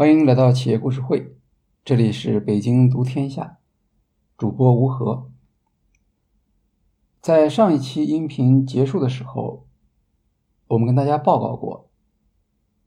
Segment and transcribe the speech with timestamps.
[0.00, 1.36] 欢迎来到企业故事会，
[1.84, 3.58] 这里是北京读天下，
[4.38, 5.30] 主播吴和。
[7.20, 9.66] 在上一期音频结束的时候，
[10.68, 11.90] 我们跟大家报告过，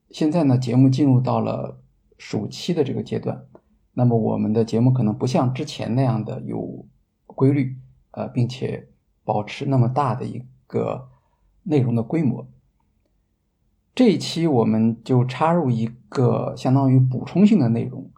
[0.10, 1.80] 现在呢，节目进入到了
[2.18, 3.46] 暑期的这个阶段，
[3.92, 6.88] 那么我们的节目可能不像之前那样的有
[7.28, 7.78] 规律，
[8.10, 8.90] 呃，并且
[9.24, 11.10] 保持那么大的一个
[11.62, 12.48] 内容的规模。
[13.96, 18.12] 这一期我们就插入一个相当于补充性的内容，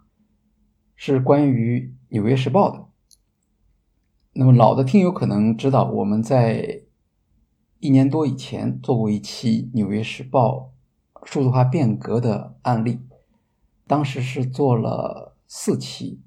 [0.95, 2.85] 是关于《纽约时报》的。
[4.31, 6.83] 那么老的听友可能知道，我们在
[7.79, 10.71] 一年多以前做过一期《纽约时报》
[11.27, 13.01] 数字化变革的案例，
[13.85, 16.21] 当时是做了四期。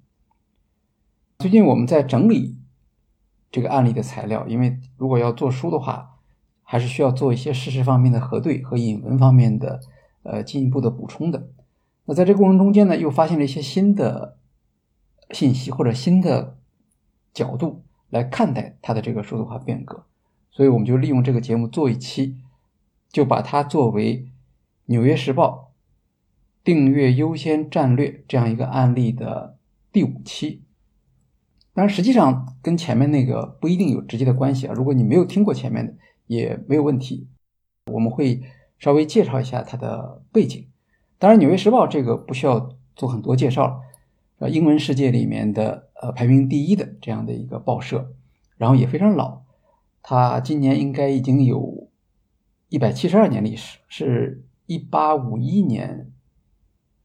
[1.39, 2.59] 最近我们在整理
[3.51, 6.17] 这个案例的材料，因为如果要做书的话。
[6.71, 9.81] 还是需要做一些事实方面的核对和引文方面的
[10.23, 11.49] 呃进一步的补充的。
[12.05, 14.37] 那在这个过程中间呢，又发现了一些新的
[15.31, 16.59] 信息或者新的
[17.33, 20.05] 角度来看待它的这个数字化变革，
[20.51, 22.37] 所以我们就利用这个节目做一期，
[23.11, 24.25] 就把它作为
[24.85, 25.73] 《纽约时报》
[26.63, 29.57] 订阅优先战略这样一个案例的
[29.91, 30.65] 第五期。
[31.73, 34.75] 当然，实际上跟前面那个不一定有直接的关系啊。
[34.75, 35.95] 如果你没有听过前面的，
[36.29, 37.27] 也没有问题，
[37.87, 38.43] 我们会
[38.79, 40.69] 稍微介绍一下它的背景。
[41.19, 43.83] 当然，《纽约时报》这个不需要做很多介绍，
[44.39, 48.15] 呃，英文世界里面的呃排名第一的这样的一个报社，
[48.57, 49.43] 然后也非常老，
[50.01, 51.91] 它今年应该已经有
[52.69, 56.13] 一百七十二年历史，是一八五一年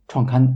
[0.07, 0.55] 创刊的。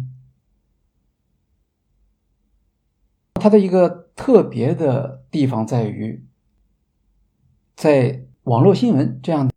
[3.39, 6.27] 它的一个特别的地方在于，
[7.75, 9.51] 在网络新闻这样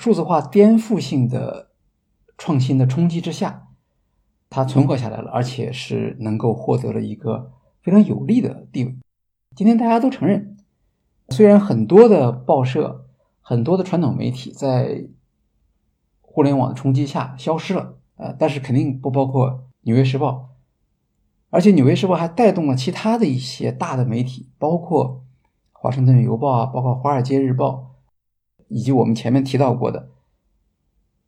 [0.00, 1.70] 数字化颠覆性的
[2.36, 3.68] 创新的冲击之下，
[4.50, 7.52] 它存活下来了，而且是能够获得了一个
[7.82, 8.96] 非常有利的地位。
[9.54, 10.56] 今天大家都承认，
[11.28, 13.06] 虽然很多的报社、
[13.40, 15.06] 很多的传统媒体在
[16.20, 19.50] 互联网的冲击下消失了，呃，但是肯定不包括
[19.82, 20.30] 《纽约时报》，
[21.50, 25.22] 而且《纽约时报》还带动了其他的一些大的媒体，包括
[25.78, 27.68] 《华盛顿邮报》啊，包括《华尔街日报》。
[28.72, 30.00] 以及我们前面提到过的《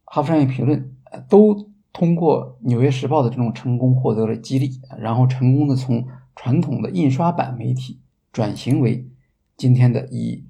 [0.05, 0.91] 哈佛商业评论》，
[1.28, 8.00] 都通过《纽约时报》的这种成功获得了激励，然后成功的从传统的印刷版媒体
[8.33, 9.06] 转型为
[9.56, 10.44] 今天的以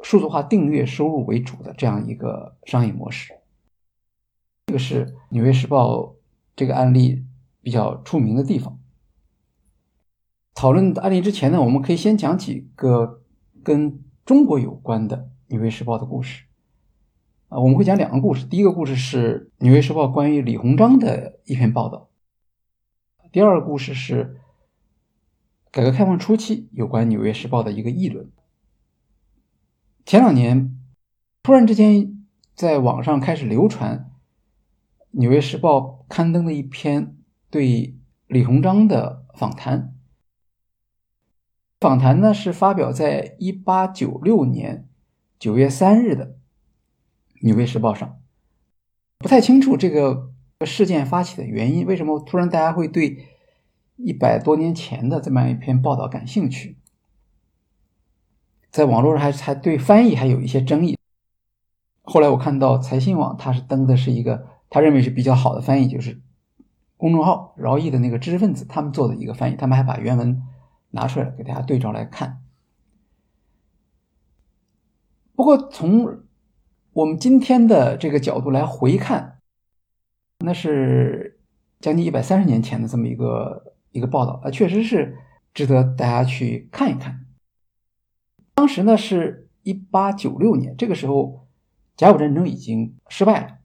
[0.00, 3.34] 数字化订阅收入为主的这样一个商业模式。
[4.66, 5.96] 这个是《纽约时报》
[6.54, 7.24] 这个案例
[7.60, 8.78] 比较出名的地方。
[10.54, 13.22] 讨论案例之前呢，我们可以先讲几个
[13.62, 15.16] 跟中国有关的。
[15.48, 16.44] 《纽约时报》的故事
[17.48, 18.44] 啊，我们会讲两个故事。
[18.44, 22.10] 第一个故事是《纽约时报》关于李鸿章的一篇报道，
[23.32, 24.40] 第二个故事是
[25.70, 28.30] 改革开放初期有关《纽约时报》的一个议论。
[30.04, 30.78] 前两年
[31.42, 34.10] 突然之间在网上开始流传
[35.12, 37.16] 《纽约时报》刊登的一篇
[37.48, 39.94] 对李鸿章的访谈，
[41.80, 44.87] 访谈呢是发表在一八九六年。
[45.38, 46.26] 九月三日的
[47.42, 48.20] 《纽约时报》上，
[49.18, 50.32] 不太清楚这个
[50.66, 53.28] 事件发起的原因，为什么突然大家会对
[53.96, 56.76] 一百多年前的这么一篇报道感兴趣？
[58.70, 60.96] 在网络上还还对翻译还有一些争议。
[62.02, 66.20] 后来我看到财新网，他是登的是一个他认为是比较好的翻译，就是
[66.96, 70.42] 公众号饶毅的那个知识分子他们做的一个翻译，他们还把原文
[70.90, 72.42] 拿出来给大家对照来看。
[75.38, 76.24] 不过，从
[76.92, 79.38] 我们今天的这个角度来回看，
[80.40, 81.38] 那是
[81.78, 85.16] 将近一百三十年前的这么一个一个报道啊，确实是
[85.54, 87.24] 值得大家去看一看。
[88.56, 91.46] 当时呢是一八九六年，这个时候
[91.96, 93.58] 甲午战争已经失败了，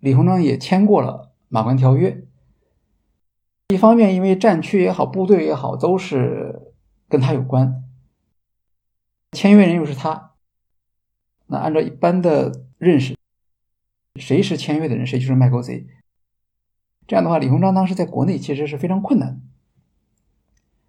[0.00, 2.26] 李鸿章也签过了马关条约。
[3.68, 6.74] 一方面，因为战区也好，部队也好，都是
[7.08, 7.84] 跟他有关，
[9.30, 10.31] 签约人又是他。
[11.52, 13.14] 那按照一般的认识，
[14.16, 15.86] 谁是签约的人，谁就是卖国贼。
[17.06, 19.42] 这样的话，李鸿章当时在国内其实是非常困难。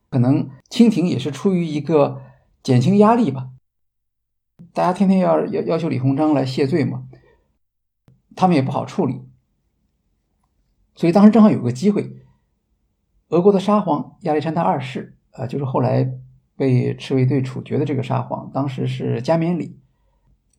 [0.09, 2.21] 可能清廷也是出于一个
[2.63, 3.49] 减轻压力吧，
[4.71, 7.09] 大家天天要要要求李鸿章来谢罪嘛，
[8.33, 9.21] 他们也不好处理。
[10.95, 12.23] 所以当时正好有个机会，
[13.27, 16.09] 俄国的沙皇亚历山大二世啊，就是后来
[16.55, 19.82] 被赤卫队处决的这个沙皇，当时是加冕礼。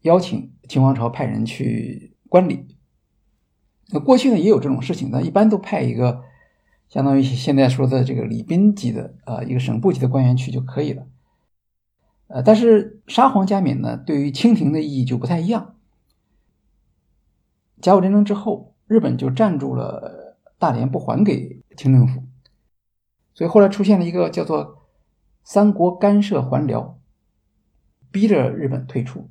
[0.04, 2.76] 邀请清王朝派人去观礼，
[3.88, 6.24] 那过去呢也有这种事情，那一般都派一个
[6.90, 11.06] 相当于现在说的这个礼宾级的呃一个省部级的官员去就可以了。
[12.26, 15.74] 呃，但是沙皇加冕呢，对于清廷的意义就不太一样。
[17.80, 22.24] 甲午战争之后，日本就占住了大连，不还给清政府，
[23.32, 24.86] 所以后来出现了一个叫做
[25.44, 26.98] “三国干涉还辽”，
[28.12, 29.30] 逼着日本退出。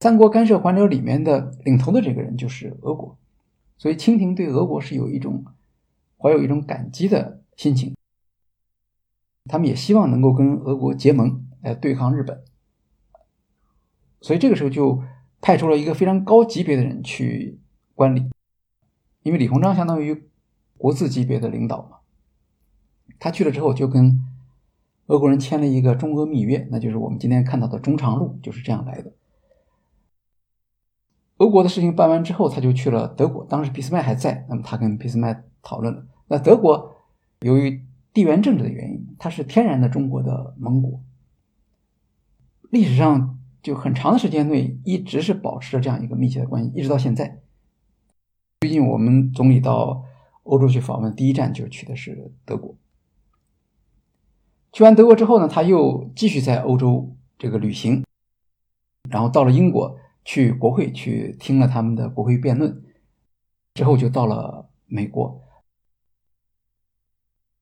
[0.00, 3.18] 三国干涉还辽里面的领头的这个人就是俄国，
[3.76, 5.44] 所以清廷对俄国是有一种
[6.16, 7.94] 怀有一种感激的心情。
[9.44, 12.42] 他们也希望能够跟俄国结盟来对抗日本，
[14.22, 15.02] 所以这个时候就
[15.42, 17.58] 派出了一个非常高级别的人去
[17.94, 18.30] 观礼，
[19.22, 20.30] 因为李鸿章相当于
[20.78, 21.98] 国字级别的领导嘛，
[23.18, 24.18] 他去了之后就跟
[25.08, 29.12] 俄国人签了一个中俄密约，那就是我们今天看到的中长路就是这样来的。
[31.40, 36.94] 俄国的事情办完之后，他就去了德国，当时俾斯麦还在，那么他跟俾斯麦讨论了，那德国
[37.40, 37.84] 由于。
[38.12, 41.00] 地缘政治的原因，它是天然的中国的盟国。
[42.70, 47.40] 历史上就很长的时间内一直是保持着这样一个密切的关系，一直到现在。
[48.62, 50.02] 最近我们总理到
[50.42, 52.74] 欧洲去访问，第一站就去的是德国。
[54.72, 58.04] 去完德国之后呢，他又继续在欧洲这个旅行，
[59.08, 62.82] 然后到了英国去国会去听了他们的国会辩论，
[63.74, 65.42] 之后就到了美国。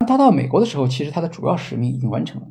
[0.06, 2.48] 他到美国的时候，其实他的主要使命已经完成了，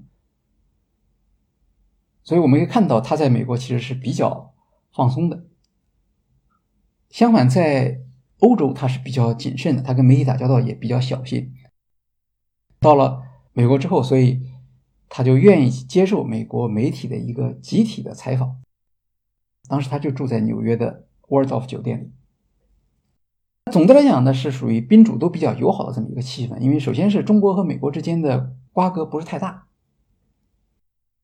[2.23, 4.53] 所以我们可以看到他在美国其实是比较
[4.93, 5.47] 放松的。
[7.09, 8.01] 相反，在
[8.39, 11.55] 欧洲他是比较谨慎的，他跟媒体打交道也比较小心。
[12.79, 13.23] 到了
[13.53, 14.43] 美国之后，所以
[15.09, 18.61] 他就愿意接受美国媒体的一个集体的采访。
[19.67, 22.11] 当时他就住在纽约的 Waldorf 酒店里。
[23.71, 26.57] 总的来讲呢，是属于宾主都比较友好的这么一个气氛。
[26.59, 29.67] 因为首先是中国和美国之间的瓜葛不是太大，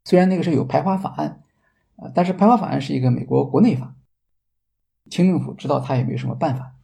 [0.04, 1.42] 虽然那个时候有排华法案，
[1.96, 3.96] 啊，但是排华法案是一个美国国内法，
[5.10, 6.76] 清政府知道他也没有什么办法。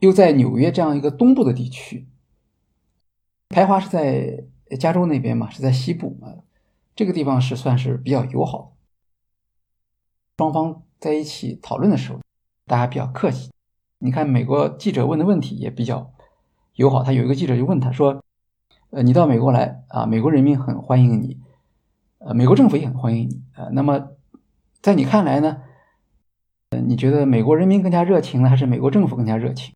[0.00, 2.08] 又在纽约这样一个东部的地区，
[3.50, 4.46] 排华是在
[4.80, 6.42] 加州那边嘛，是在西部啊，
[6.96, 8.71] 这个地方是算是比较友好的。
[10.38, 12.20] 双方在一起讨论的时候，
[12.66, 13.50] 大家比较客气。
[13.98, 16.12] 你看，美国记者问的问题也比较
[16.74, 17.02] 友好。
[17.02, 18.24] 他有一个记者就问他说
[18.90, 21.40] ：“呃，你到美国来啊，美国人民很欢迎你，
[22.18, 23.68] 呃，美国政府也很欢迎你啊。
[23.72, 24.08] 那么，
[24.80, 25.62] 在你看来呢？
[26.70, 29.74] 呃，你觉得美国人民更加热情呢，还是美国政府更加热情？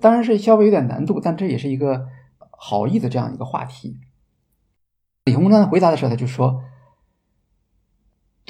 [0.00, 2.06] 当然是稍微有点难度，但这也是一个
[2.50, 3.98] 好意的这样一个话题。”
[5.24, 6.62] 李鸿章回答的时候，他就说：“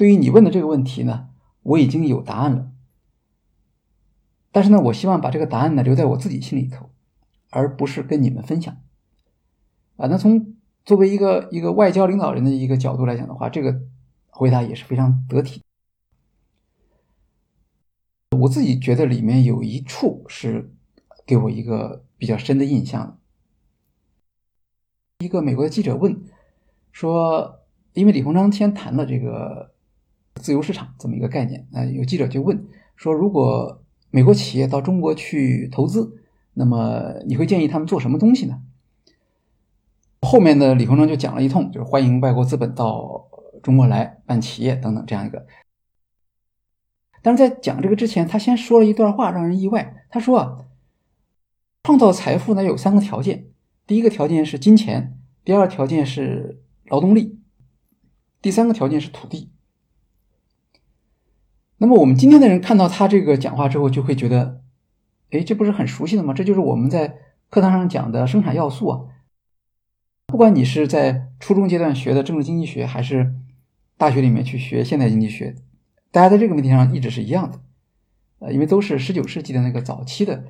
[0.01, 1.29] 对于你问的这个问题呢，
[1.61, 2.71] 我已经有答案了。”
[4.51, 6.89] 但是呢，我希望把这个答案呢留在我自己心里头，
[7.51, 8.75] 而不是跟你们分享。
[9.97, 13.79] 啊，那从作为一个一个外交领导人的一个角度来讲的话，这个
[14.31, 15.61] 回答也是非常得体。
[18.39, 20.73] 我自己觉得里面有一处是
[21.27, 23.19] 给我一个比较深的印象。
[25.19, 26.23] 一个美国的记者问
[26.91, 27.59] 说
[27.93, 29.70] ：“因为李鸿章先谈了这个
[30.41, 33.77] 自由市场这么一个概念，啊，有记者就问说，如果……”
[34.13, 36.21] 美国企业到中国去投资，
[36.55, 38.61] 那么你会建议他们做什么东西呢？
[40.19, 43.29] 后面的李鸿章就讲了一通，就是欢迎外国资本到
[43.63, 45.47] 中国来办企业等等这样一个。
[47.21, 50.05] 但是在讲这个之前，他先说了一段话，让人意外。
[50.09, 50.57] 他说啊，
[51.83, 53.45] 创造财富呢有三个条件，
[53.87, 57.39] 第一个条件是金钱，第二条件是劳动力，
[58.41, 59.51] 第三个条件是土地。
[61.81, 64.61] 那么我们今天的人看到他这个讲话之后，就会觉得，
[65.31, 66.31] 哎，这不是很熟悉的吗？
[66.31, 67.17] 这就是我们在
[67.49, 69.01] 课堂上讲的生产要素啊。
[70.27, 73.33] 不管你是在初中阶段学的政治经济学，还是
[73.97, 75.55] 大学里面去学现代经济学，
[76.11, 77.59] 大家在这个问题上一直是一样的，
[78.37, 80.43] 呃，因为都是十九世纪的那个早期的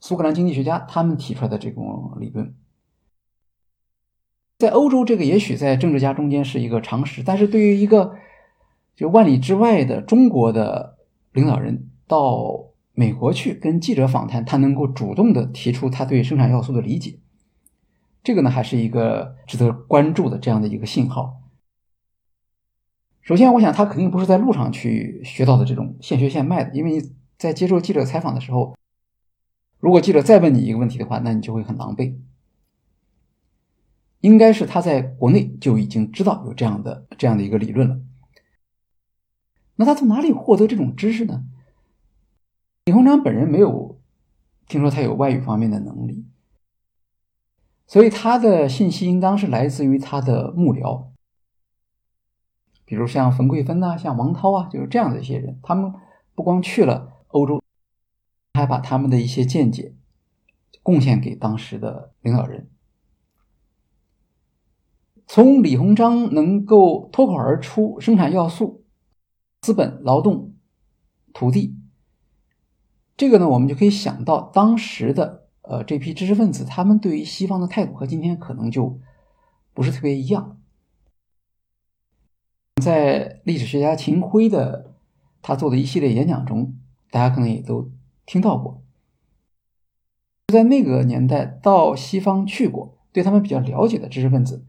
[0.00, 2.54] 苏格兰经济学家他们提出来的这种理论。
[4.58, 8.14] 在欧洲，这个也许在政治家中间是一个常识，但是对于一个
[8.96, 10.96] 就万里之外的中国的
[11.32, 17.18] 领导人到美国去跟记者访谈，他能够主动的提出他对生产要素的理解，
[18.24, 21.42] 这个呢还是一个值得关注的这样的一个信号。
[23.20, 28.74] 首先，我想他肯定不是在路上去学到的这种现学现卖的，因为你在接受记者采访的时候，
[29.78, 32.14] 如果记者再问你一个问题的话，那你就会很狼狈。
[34.20, 38.00] 应该是他在国内就已经知道有这样的这样的一个理论了。
[39.76, 41.44] 那他从哪里获得这种知识呢？
[42.86, 44.00] 李鸿章本人没有
[44.68, 46.24] 听说他有外语方面的能力，
[47.86, 51.06] 所以他的信息应当是来自于他的幕僚，
[52.84, 55.58] 比如像冯桂芬呐，像王涛啊，就是这样的一些人。
[55.62, 55.92] 他们
[56.34, 57.62] 不光去了欧洲，
[58.54, 59.94] 还把他们的一些见解
[60.82, 62.70] 贡献给当时的领导人。
[65.26, 68.84] 从李鸿章能够脱口而出生产要素、
[69.66, 70.54] 资本、劳动、
[71.32, 71.76] 土地，
[73.16, 79.00] 这个呢，我们就可以想到当时的呃这批知识分子，他们对于西方的态度和今天可能就
[79.74, 80.60] 不是特别一样。
[82.80, 84.94] 在历史学家秦晖的
[85.42, 86.78] 他做的一系列演讲中，
[87.10, 87.90] 大家可能也都
[88.24, 88.84] 听到过，
[90.46, 94.64] 在那个年代到西方去过，对他们比较了解的知识分子。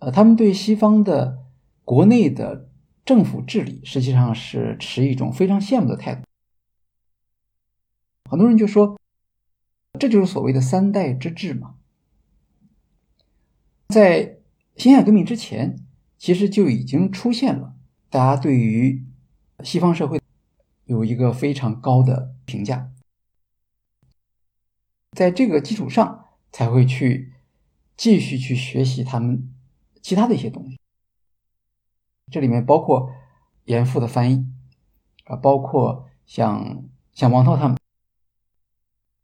[0.00, 1.44] 呃，他们对西方的
[1.84, 2.68] 国内的
[3.06, 6.22] 政府治理实际上是持一种非常羡慕的态度。
[8.28, 9.00] 很多人就说，
[9.98, 11.76] 这就是所谓的三代之治嘛。
[13.88, 14.40] 在
[14.76, 15.78] 辛亥革命之前，
[16.18, 17.76] 其实就已经出现了
[18.10, 19.06] 大家对于
[19.62, 20.20] 西方社会
[20.84, 22.90] 有一个非常高的评价，
[25.12, 27.32] 在这个基础上才会去
[27.96, 29.52] 继续去学习他们。
[30.02, 30.78] 其他的一些东西，
[32.30, 33.12] 这里面包括
[33.64, 34.46] 严复的翻译
[35.26, 37.76] 啊，包括像像王涛他们，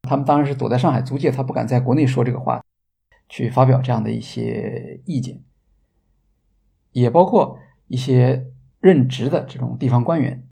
[0.03, 2.65] 他们当然是躲在上海租界，他不敢在国内说这个话，
[3.29, 5.43] 去发表这样的一些意见，
[6.93, 10.47] 也包括一些任职的这种地方官员，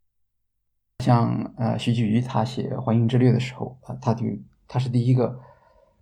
[1.04, 4.26] 像呃徐继瑜，他写《欢迎之略》的时候啊，他就
[4.66, 5.40] 他是第一个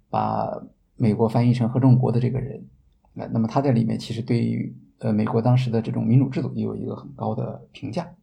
[0.08, 0.62] 把
[0.96, 2.66] 美国翻译成合众国的这个人。
[3.12, 8.14] 那么他在里面其实对于呃美国当时的这种民主制度也有一个很高的评价，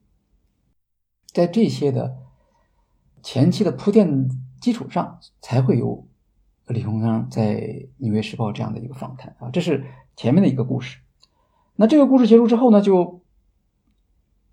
[1.27, 2.17] 在这些的
[3.23, 4.29] 前期的铺垫
[4.59, 6.07] 基础上，才会有
[6.67, 7.55] 李鸿章在
[7.97, 10.99] 《纽约时报》这样的一个访谈啊，这是前面的一个故事。
[11.75, 13.21] 那这个故事结束之后呢，就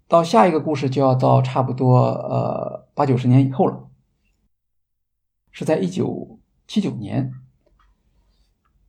[0.09, 3.89] 到下一个故事就要到差不多呃八九十年以后了，
[5.51, 7.33] 是在一九七九年。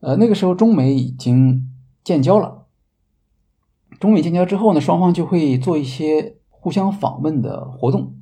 [0.01, 1.71] 呃，那个时候中美已经
[2.03, 2.62] 建交了。
[4.03, 8.17] 中美建交之后呢，双方就会做一些互相访问的活动。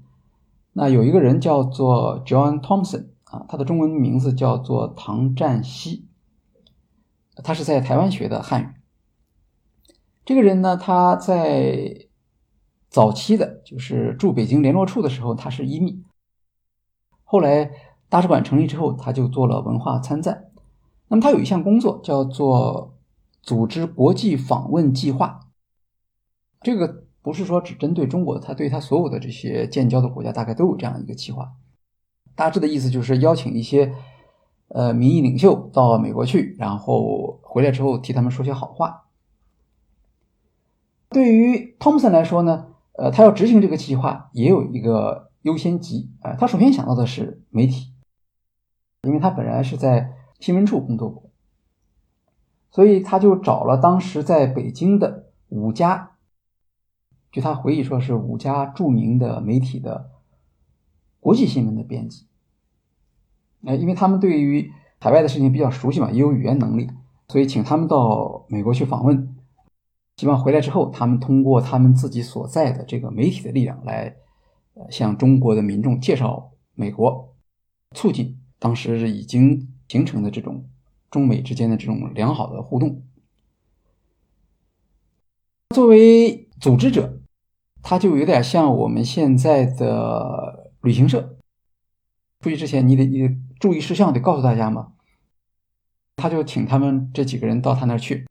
[0.73, 6.07] 那有一个人叫做 John Thompson 啊，他的中文名字叫做唐占西，
[7.43, 8.67] 他是在台湾学的汉语。
[10.23, 12.05] 这个人呢，他在
[12.87, 16.03] 早期的就是驻北京联络处的时候，他是一秘。
[17.23, 17.71] 后来
[18.07, 20.51] 大使馆成立之后，他就做了文化参赞。
[21.07, 22.93] 那么他有一项工作叫做
[23.41, 25.39] 组织国际访问计划，
[26.61, 31.53] 这个不是说只针对中国，他对他所有的这些建交的国家大概都有这样一个计划。
[32.35, 33.93] 大致的意思就是邀请一些
[34.69, 39.05] 呃民意领袖到美国去，然后回来之后替他们说些好话。
[41.09, 47.93] 对于汤姆森来说呢，呃，他要执行这个计划也有一个优先级啊，他首先想到的是媒体，
[49.03, 50.17] 因为他本来是在。
[50.41, 51.29] 新闻处工作过，
[52.71, 56.10] 所以他就找了当时在北京的五家，
[57.31, 60.11] 据他回忆说是五家著名的媒体的
[61.19, 62.27] 国际新闻的编辑。
[63.65, 66.89] 哎，因为他们对于海外的事情比较熟悉嘛，也有语言能力，
[67.27, 69.35] 所以请他们到美国去访问，
[70.17, 74.15] 希望回来之后，他们通过他们自己所在的这个媒体的力量来，
[74.89, 77.35] 向中国的民众介绍美国，
[77.95, 79.67] 促进当时已经。
[79.91, 80.69] 形成的这种
[81.09, 83.03] 中美之间的这种良好的互动，
[85.75, 87.20] 作为组织者，
[87.81, 91.37] 他就有点像我们现在的旅行社。
[92.39, 94.93] 出去之前，你得你得注意事项得告诉大家嘛。
[96.15, 98.27] 他就请他们这几个人到他那儿去，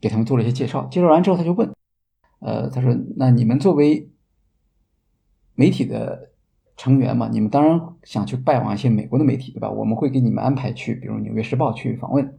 [0.00, 0.86] 给他们做了一些介绍。
[0.86, 1.72] 介绍完之后，他就问
[2.40, 4.10] ：“呃，他说，那你们作为
[5.54, 6.26] 媒体的？”
[6.78, 9.68] 成员嘛，你们当然想去拜访一些美国的媒体，对吧？
[9.68, 12.38] 我们会给你们安排去，比如《纽约时报》去访问。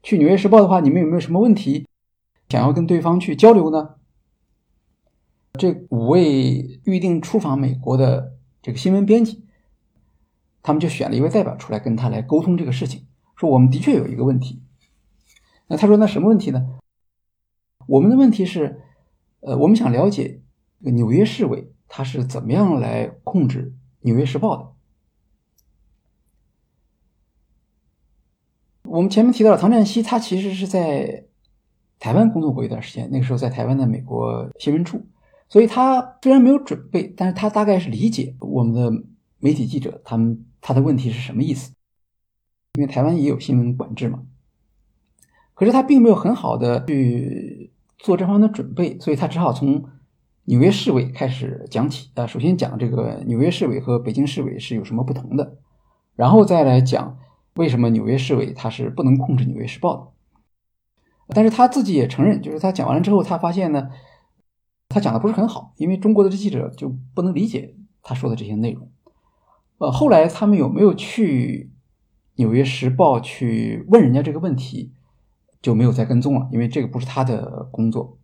[0.00, 1.88] 去《纽约时报》的话，你们有没有什么问题
[2.48, 3.96] 想要跟对方去交流呢？
[5.54, 9.44] 这五位预定出访美国的这个新闻编辑，
[10.62, 14.62] 他们就选了一位代表出来跟他来沟通这个事情，说我们的确有一个问题。
[15.66, 16.78] 那他说那什么问题呢？
[17.86, 18.82] 我们的问题是，
[19.40, 20.42] 呃，我们想了解
[20.78, 21.72] 纽约市委。
[21.92, 24.72] 他是怎么样来控制《纽约时报》的？
[28.84, 31.24] 我们前面提到了唐占西，他其实是在
[31.98, 35.04] 台湾工作过一段时间，那个时候在台湾的美国新闻处，
[35.50, 38.90] 所以他虽然没有准备，但是他大概是理解我们的
[39.40, 41.72] 媒体记者他们他的问题是什么意思。
[42.78, 44.22] 因为台湾也有新闻管制嘛，
[45.54, 49.84] 可是他并没有很好的去做这方面的准备，所以他只好从
[50.44, 52.28] 纽约市委开始讲起啊。
[52.28, 55.56] 首先讲这个纽约市委和北京市委是有什么不同的，
[56.14, 57.18] 然后再来讲
[57.54, 60.12] 为什么纽约市委他是不能控制《纽约时报》的。
[61.34, 63.90] 但是他自己也承认，就是他讲完了之后，他发现呢。
[64.90, 68.90] 他讲的不是很好，因为中国的这记者就不能理解他说的这些内容。
[69.78, 71.70] 呃，后来他们有没有去
[72.42, 74.92] 《纽约时报》去问人家这个问题，
[75.62, 78.18] 就没有再跟踪了，因为这个不是他的工作。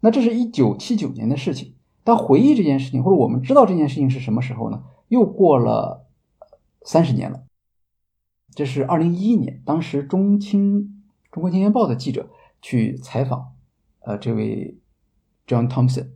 [0.00, 1.74] 那这是一九七九年的事情。
[2.02, 4.84] 当回忆这件事情，或者我们知道这件事情是什么时候呢？
[5.08, 6.06] 又过了
[6.82, 7.42] 三十年了。
[8.54, 12.30] 这是二零一一年，当时中青中国青年报的记者
[12.62, 13.52] 去采访，
[14.00, 14.78] 呃，这位。
[15.46, 16.08] John Thompson，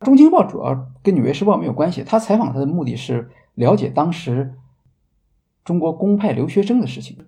[0.00, 2.02] 中青报主要跟纽约时报没有关系。
[2.02, 4.54] 他采访他的目的是了解当时
[5.64, 7.26] 中国公派留学生的事情。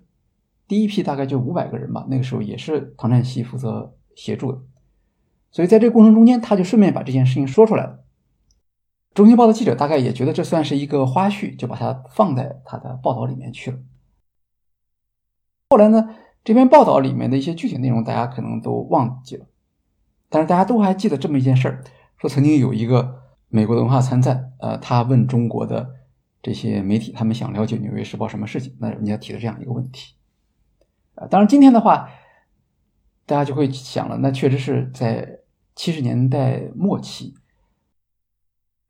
[0.67, 4.59] 第一批大概就五百个人吧，那个时候也是唐占西负责协助的。
[5.49, 8.03] 所以在这个过程中间，他就顺便把这件事情说出来了。
[9.13, 13.77] 中青报的记者大概也觉得这算是一个花絮，就把它放在他的报道里面去了。
[15.69, 16.09] 后来呢，
[16.43, 19.45] 这篇报道里面的一些具体内容，大家可能都忘记了。
[20.29, 21.83] 但是大家都还记得这么一件事儿，
[22.17, 25.95] 说曾经有一个美国的文化参赞，呃，他问中国的
[26.41, 30.15] 这些媒体，他们想了解《纽约时报》什么事情，那人家提了这样一个问题，
[31.15, 32.09] 啊，当然今天的话，
[33.25, 35.39] 大家就会想了，那确实是在
[35.75, 37.35] 七十年代末期，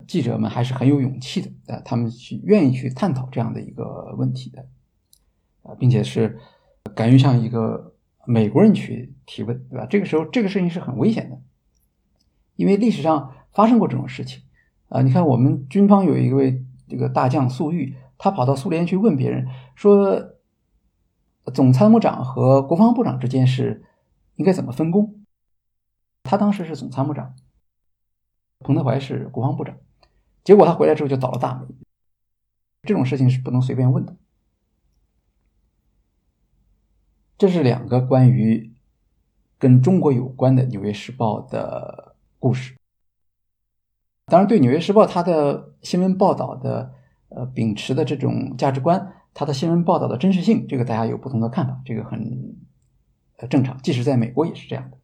[0.07, 4.65] 记者们还是很有勇气的，啊，他们去愿意去探讨这样的一个问题的，
[5.63, 6.39] 啊，并且是
[6.95, 7.93] 敢于向一个。
[8.29, 9.85] 美国人去提问，对吧？
[9.85, 11.39] 这个时候，这个事情是很危险的，
[12.55, 14.41] 因为历史上发生过这种事情
[14.89, 15.03] 啊。
[15.03, 20.33] 你看，我们军方有一位这个大将粟裕，他跑到苏联去问别人说，
[21.53, 23.83] 总参谋长和国防部长之间是
[24.35, 25.23] 应该怎么分工？
[26.23, 27.35] 他当时是总参谋长，
[28.59, 29.77] 彭德怀是国防部长，
[30.43, 31.75] 结果他回来之后就倒了大霉。
[32.83, 34.15] 这种事情是不能随便问的。
[37.37, 38.73] 这是两个关于
[39.57, 42.75] 跟中国有关的《纽约时报》的故事。
[44.25, 46.93] 当然，对《纽约时报》它的新闻报道的
[47.29, 52.55] 呃秉持的这种价值观，它的新闻报道的真实性，这个大家有不同的看法，这个很
[53.37, 53.81] 呃正常。
[53.81, 54.97] 即使在美国也是这样的。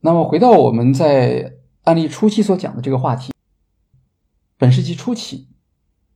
[0.00, 3.32] 那么，回到我们在案例初期所讲的这个话题，
[4.56, 5.48] 本世纪初期。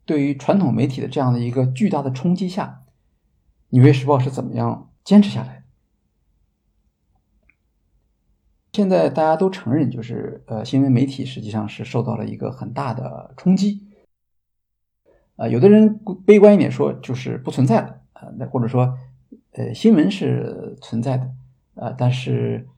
[0.04, 2.84] 对于传统媒体的这样的一个巨大的冲击下，
[3.70, 5.62] 《纽约时报》是怎么样坚持下来的？
[8.72, 13.86] 现在大家都承认，就是呃，新闻媒体实际上是受到了一个很大的冲击。
[15.36, 18.96] 啊，有的人悲观一点说，就是不存在了啊，那或者说，
[19.52, 21.34] 呃，新闻是存在的
[21.74, 22.68] 啊，但是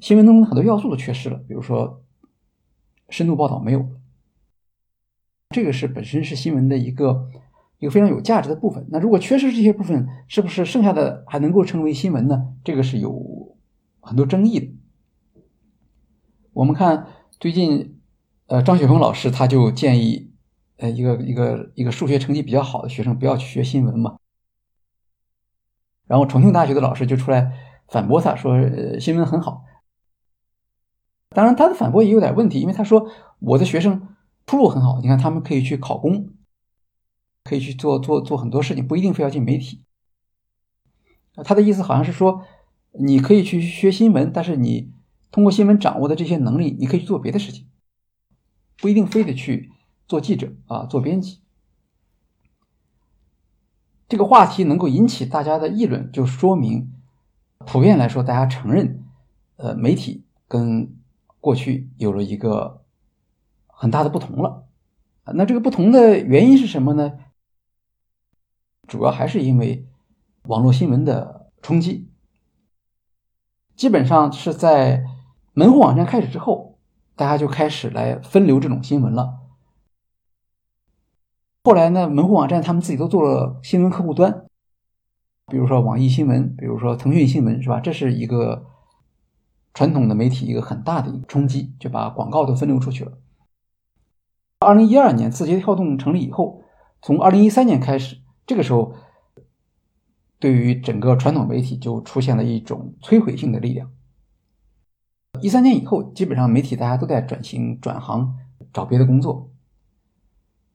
[0.00, 2.02] 新闻中很多要素都缺失了，比如说
[3.08, 3.88] 深度报道没有了。
[5.50, 7.28] 这个是本身是新闻的一个
[7.78, 8.86] 一个非常有价值的部分。
[8.90, 12.54] 那如果缺失这些部分，是不是剩下的还能够成为新闻呢？
[12.64, 13.56] 这个是有
[14.00, 14.68] 很多争议的。
[16.52, 17.06] 我们看
[17.38, 17.98] 最近，
[18.46, 20.32] 呃，张雪峰老师他就建议，
[20.78, 24.16] 呃，一个一个一个数学成绩比较好的学生不要去学新闻嘛。
[26.06, 27.52] 然后重庆大学的老师就出来
[27.88, 29.64] 反驳他说，呃，新闻很好。
[31.30, 33.08] 当然，他的反驳也有点问题，因为他说
[33.40, 34.08] 我的学生。
[34.48, 36.28] 出路很好，你看他们可以去考公，
[37.46, 39.84] 可以去做做做很多事情，不一定非要进媒体。
[41.44, 42.42] 他的意思好像是说，
[42.98, 44.92] 你可以去学新闻，但是你
[45.30, 47.66] 通过新闻掌握的这些能力，你可以去做别的事情，
[48.78, 49.70] 不一定非得去
[50.08, 51.40] 做记者啊，做编辑。
[54.08, 56.92] 这个话题能够引起大家的议论，就说明
[57.58, 59.04] 普遍来说，大家承认，
[59.56, 60.94] 呃，媒体跟
[61.40, 62.82] 过去有了一个。
[63.78, 64.64] 很大的不同了，
[65.34, 67.12] 那这个不同的原因是什么呢？
[68.86, 69.86] 主要还是因为
[70.44, 72.08] 网络新闻的冲击，
[73.74, 75.04] 基本上是在
[75.52, 76.78] 门户网站开始之后，
[77.14, 79.40] 大家就开始来分流这种新闻了。
[81.64, 84.46] 后来呢，门户网站他们自己都做了新闻客户端，
[85.48, 87.80] 比如说网易新闻，比如说腾讯新闻，是吧？
[87.80, 88.66] 这是一个
[89.74, 93.18] 传统的媒体一个很大的一个冲击，就把广告都分流出去了。
[94.60, 96.62] 二零一二年，字节跳动成立以后，
[97.02, 98.94] 从二零一三年开始，这个时候，
[100.38, 103.90] 对于整个传统媒体就出现了一种摧毁性的力量。
[105.42, 108.36] 一三年以后，基本上媒体大家都在转型转行，
[108.72, 109.50] 找别的工作。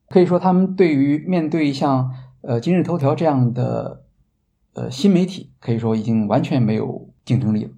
[0.09, 4.05] 可以说，他们对于面对像呃今日头条这样的
[4.73, 7.71] 呃新媒体，可以说已经完全没有竞争力了。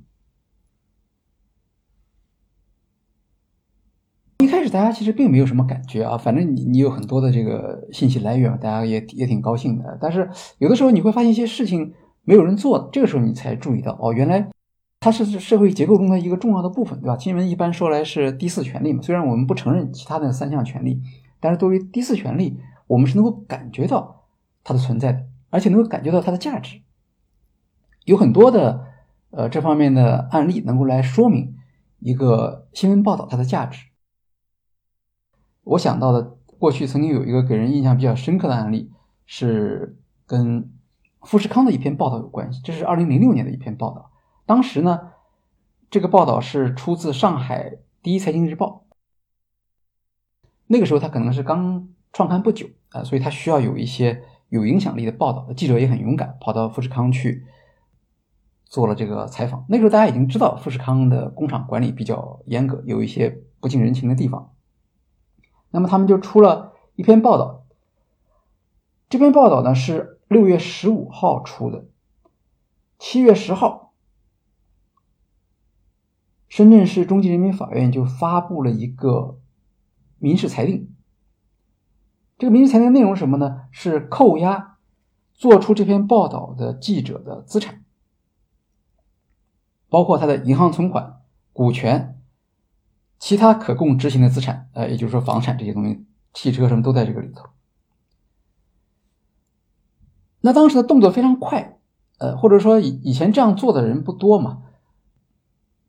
[4.43, 9.97] 一开始大家其实并没有什么感觉啊，反正你你有很多的这个信息来源，大家也也挺高兴的。
[10.01, 11.93] 但是有的时候你会发现一些事情
[12.25, 14.45] 没有人做，这个时候你才注意到哦，原来
[14.99, 17.17] 它是社会结构中的一个重要的部分，对吧？
[17.17, 21.01] 新闻一般说来是第四权利嘛，虽然我们不承认其他的三项权利，
[21.39, 24.25] 但是作为第四权利，我们是能够感觉到
[24.62, 26.82] 它的存在的，而且能够感觉到它的价值。
[28.03, 28.88] 有很多的
[29.32, 31.56] 呃这方面的案例能够来说明
[31.99, 33.86] 一个新闻报道它的价值。
[35.63, 38.91] 我想到的过去曾经有一个给人印象比较深刻的案例，
[39.26, 40.71] 是跟
[41.21, 42.62] 富士康的一篇报道有关系。
[42.63, 44.12] 这是二零零六年的一篇报道，
[44.45, 45.12] 当时呢，
[45.89, 48.86] 这个报道是出自上海第一财经日报。
[50.67, 55.52] 那个时候他可能是刚创刊不久啊，所以他需要有一些有影响力的报道。
[55.54, 57.45] 记者也很勇敢，跑到富士康去
[58.65, 59.65] 做了这个采访。
[59.69, 64.52] 那个时候大家已经知道富士康的工厂管理比较严格，有一些不近人情的地方。
[65.75, 67.65] 那么他们就出了一篇报道，
[69.09, 71.86] 这篇报道呢是六月十五号出的，
[72.99, 73.91] 七月十号，
[76.47, 79.39] 深圳市中级人民法院就发布了一个
[80.19, 80.93] 民事裁定。
[82.38, 83.63] 这个民事裁定内容是什么呢？
[83.71, 84.77] 是扣押
[85.33, 87.83] 做出这篇报道的记者的资产，
[89.89, 91.19] 包括他的银行存款、
[91.51, 92.12] 股权。
[93.25, 97.45] 其他可供执行的资产，呃，也就是说房产这些东西，汽车什么都在这个里头。
[100.41, 101.79] 那当时的动作非常快，
[102.17, 104.63] 呃，或者说以以前这样做的人不多嘛，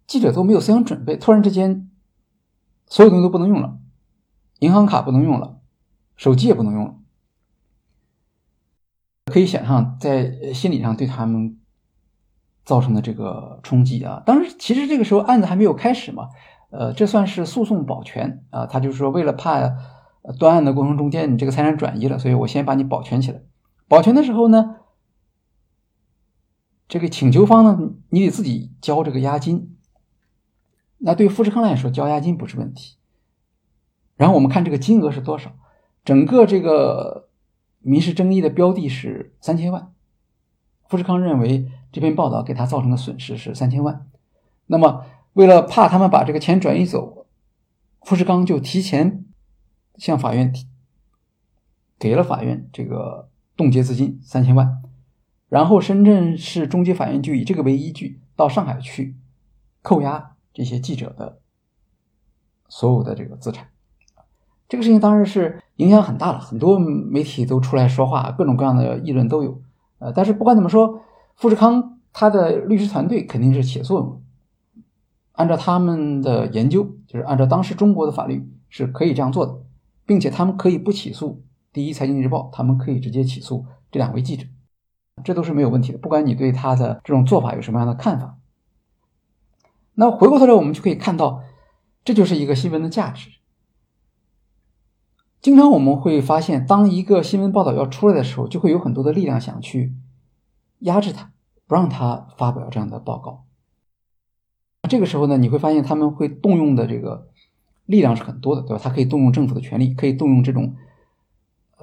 [0.07, 1.91] 记者都没有思想准备，突然之间，
[2.87, 3.81] 所有东西都不能用了，
[4.61, 5.59] 银行卡不能用了，
[6.15, 6.95] 手机也不能用了，
[9.33, 11.59] 可以想象在心理上对他们
[12.65, 14.23] 造成的这个冲击啊。
[14.25, 16.29] 当时其实这个时候案子还没有开始嘛。
[16.77, 19.77] 呃，这算是诉讼保全啊，他就是说，为了怕
[20.41, 23.43] 断案的过程中间你这个财产转移了，所以我先把你保全起来。
[23.87, 24.77] 保全的时候呢，
[26.89, 27.79] 这个请求方呢，
[28.11, 29.77] 你得自己交这个押金。
[30.99, 32.97] 那对富士康来说，交押金不是问题。
[34.17, 35.53] 然后我们看这个金额是多少，
[36.05, 37.29] 整个这个
[37.79, 39.93] 民事争议的标的是三千万。
[40.89, 44.09] 富士康认为这篇报道给他造成的损失是三千万，
[44.67, 45.05] 那么。
[45.35, 47.27] 为了怕他们把这个钱转移走，
[48.03, 49.25] 富士康就提前
[49.97, 50.67] 向法院提
[51.99, 54.83] 给了法院这个冻结资金三千万，
[55.49, 59.17] 然后深圳市中级法院就以这个为依据到上海去
[59.83, 61.39] 扣押这些记者的
[62.69, 63.69] 所有的这个资产。
[64.69, 69.61] 这个事情当然是影响很大了，很多媒体都出来说话，各种各样的议论都有。
[69.99, 71.01] 呃，但是不管怎么说，
[71.37, 74.24] 富士康他的律师团队肯定是起作用。
[75.35, 79.55] 按照他们的研究，就是按照当时中国的法律是可以这样做的，
[80.07, 84.47] 并且他们可以不起诉第一财经日报，他们可以直接起诉这两位记者，
[85.25, 85.99] 这都是没有问题的。
[85.99, 88.39] 不管你对他的这种做法有什么样的看法，
[89.95, 91.43] 那回过头来我们就可以看到，
[92.05, 93.31] 这就是一个新闻的价值。
[95.41, 99.95] 经常我们会发现，当一个新闻报道要出来的时候，就会有很多的力量想去
[100.79, 101.33] 压制他，
[101.67, 103.45] 不让他发表这样的报告。
[104.89, 107.31] 这个时候呢，你会发现他们会动用的这个
[107.87, 108.81] 力量是很多的，对吧？
[108.83, 110.77] 他可以动用政府的权利，可以动用这种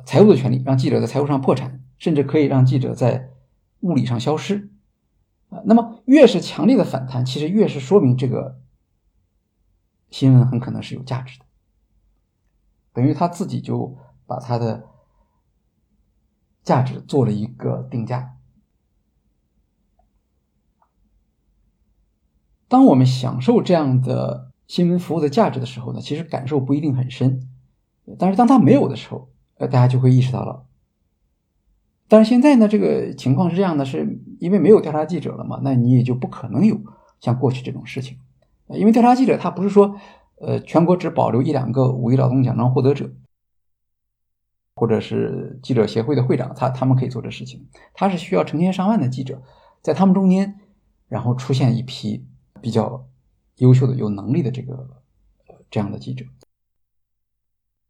[0.06, 3.32] 财务的权利，让记者在财务上破产，甚至可以让记者在
[3.82, 4.70] 物理上消失。
[5.50, 8.60] 啊，那么越是强烈的反弹，其实越是说明这个
[10.10, 11.46] 新闻很可能是有价值的，
[12.94, 14.88] 等于他自己就把他的
[16.64, 18.38] 价值做了一个定价。
[22.72, 27.50] 当我们享受这样的新闻服务的价值的时候呢，其实感受不一定很深。
[28.18, 30.64] 但是当它没有的时候，呃，大家就会意识到了。
[32.08, 36.80] 但是现在呢，这个情况是这样的，是因为没有调查记者了嘛，那你也就不可能有
[37.20, 38.18] 像过去这种事情。
[38.70, 39.98] 因为调查记者他不是说，
[40.40, 43.12] 呃，全国只保留一两个五一劳动奖章获得者，
[44.76, 47.68] 或者是记者协会的会长，他他们可以做这事情。
[47.94, 49.42] 他是需要成千上万的记者
[49.82, 50.56] 在他们中间，
[51.10, 52.26] 然后出现一批。
[52.62, 53.08] 比较
[53.58, 55.02] 优秀的、有能力的这个
[55.70, 56.26] 这样的记者，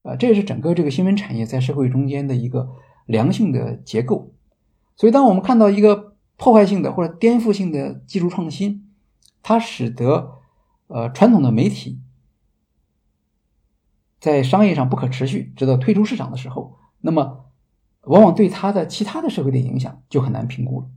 [0.04, 2.70] 啊，这也是整个这个新闻产业在社会中间的一个
[3.06, 4.34] 良性的结构。
[4.96, 8.92] 所以，当我们看到一个破坏性的或者颠覆性的技术创新，
[9.42, 10.40] 它使得
[10.88, 12.00] 呃传统的媒体
[14.20, 17.46] 在商业上不可持续，直到退出市场的时候，那么
[18.02, 20.90] 往往对它的其他的社会的影响就很难评估了。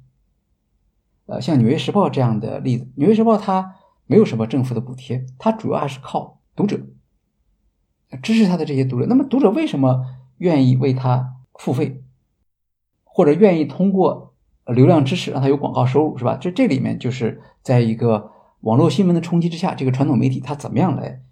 [1.27, 6.79] 呃，像《纽约时报》这样的例子，《纽约时报》它没有什么政府的补贴，它主要还是靠读者
[8.23, 9.07] 支持它的这些读者。
[9.07, 10.05] 那么读者为什么
[10.39, 12.03] 愿意为它付费，
[13.05, 14.35] 或者愿意通过
[14.67, 16.37] 流量支持让它有广告收入，是吧？
[16.37, 21.23] 这这里面就是在一个网络新闻的冲击之下，这个传统媒体它怎么样来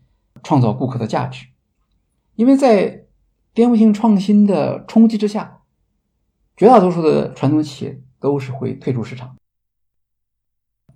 [0.42, 1.46] 创造顾客的价值？
[2.36, 3.04] 因为在
[3.52, 5.60] 颠覆性创新的冲击之下，
[6.56, 9.36] 绝大多数的传统企业都是会退出市场。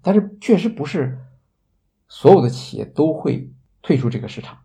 [0.02, 1.18] 但是确实不是
[2.08, 4.58] 所有的企业都会退出这个市场，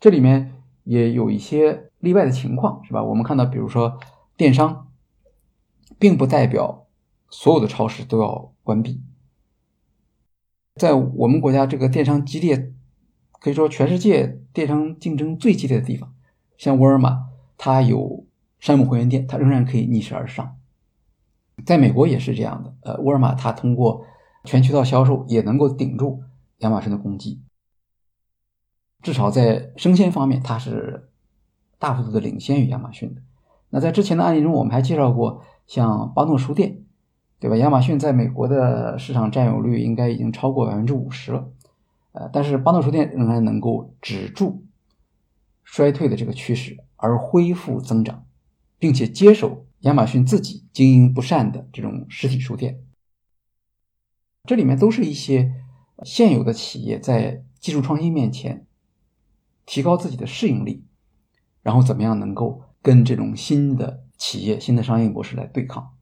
[0.00, 3.02] 这里面也有一些例外的情况，是吧？
[3.02, 3.98] 我们看到，比如说
[4.36, 4.88] 电商，
[5.98, 6.86] 并不代表
[7.30, 9.02] 所有的超市都要关闭。
[10.74, 12.72] 在我们国家这个电商激烈，
[13.40, 16.12] 可以说全世界电商竞争最激烈的地方，
[16.58, 18.26] 像沃尔玛，它有
[18.58, 20.58] 山姆会员店，它仍然可以逆势而上。
[21.64, 24.04] 在美国也是这样的，呃，沃尔玛它通过
[24.44, 26.22] 全渠道销售也能够顶住
[26.58, 27.42] 亚马逊的攻击，
[29.02, 31.08] 至少在生鲜方面，它是
[31.78, 33.22] 大幅度的领先于亚马逊的。
[33.70, 36.84] 那在之前的案例中，我们还介绍过，像巴诺书店，
[37.40, 37.56] 对吧？
[37.56, 41.50] 亚马逊在美国的市场占有率应该已经超过百分之五十了，
[42.12, 44.64] 呃，但是巴诺书店仍然能够止住
[45.64, 48.24] 衰退的这个趋势，而恢复增长，
[48.78, 52.83] 并且接手亚马逊自己经营不善的这种实体书店。
[54.46, 55.54] 这里面都是一些
[56.02, 58.66] 现有的企业在技术创新面前
[59.64, 60.84] 提高自己的适应力，
[61.62, 65.96] 然后怎么样能够跟这种新的企业、新的商业模式来对抗。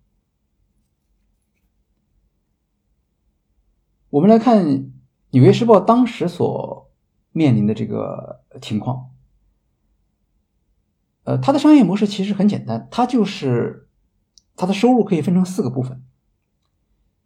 [4.11, 4.67] 我们来看
[5.31, 6.91] 《纽约时报》当时所
[7.31, 9.11] 面临的这个情况。
[11.23, 13.89] 呃，它的商业模式其实很简单，它就是
[14.57, 16.03] 它的收入可以分成四个部分：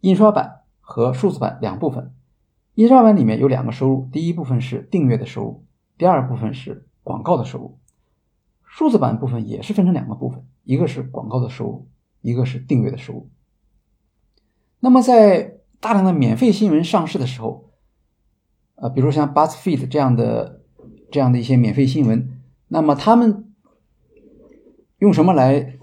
[0.01, 0.56] 印刷版。
[0.89, 2.13] 和数字版两部分，
[2.75, 5.65] 印刷版里面有两个收入，第一部分是订阅的收入，
[5.97, 7.77] 第二部分是广告的收入。
[8.63, 11.87] 数字版部分也是分成两个部分，一个是广告的收入，
[12.21, 13.29] 一个是订阅的收入。
[14.79, 17.69] 那么在大量的免费新闻上市的时候，
[18.75, 20.61] 呃，比如像 BuzzFeed 这样的
[21.11, 23.53] 这样的一些免费新闻，那么他们
[24.99, 25.77] 用什么来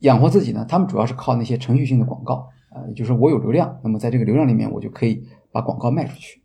[0.00, 0.66] 养活自己呢？
[0.68, 2.50] 他们主要是靠那些程序性的广告。
[2.86, 6.42] 也就是我有流量，那么在这个流量里面，我就可以把广告卖出去。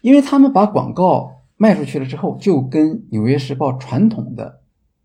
[0.00, 4.60] 因为他们把广告卖出去了之后，就跟《纽约时报》传统的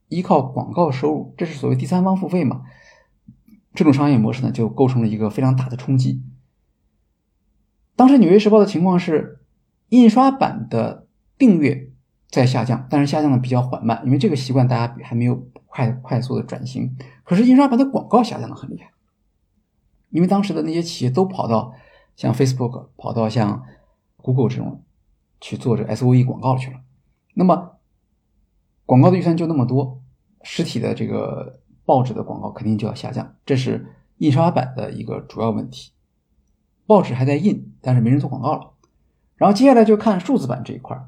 [0.08, 2.64] 依靠广告收入，这是所谓第三方付费嘛，
[3.74, 6.22] 这种商业模式呢，就构成了一个非常大的冲击。
[7.96, 9.40] 当时《纽约时报》的情况是，
[9.90, 11.92] 印刷版的订阅
[12.30, 16.98] 在下降，但是下降的比较缓慢，因为这个习惯大家还没有快快速的转型。
[17.24, 18.92] 可是印刷版的广告下降的很厉害。
[20.10, 21.74] 因为当时的那些企业都跑到
[22.16, 23.64] 像 Facebook、跑到像
[24.18, 24.84] Google 这种
[25.40, 26.82] 去做这 SOE 广告去了，
[27.36, 27.80] 那么
[28.86, 30.02] 广告的预算就那么多，
[30.42, 35.92] 实体的这个报纸的广告肯定就要下降，这是印刷版的一个主要问题。
[36.86, 38.74] 报纸还在印，但是没人做广告了。
[39.36, 41.00] 然后接下来就看数字版这一块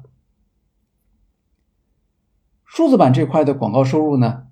[2.64, 4.46] 数字版这块的广告收入呢，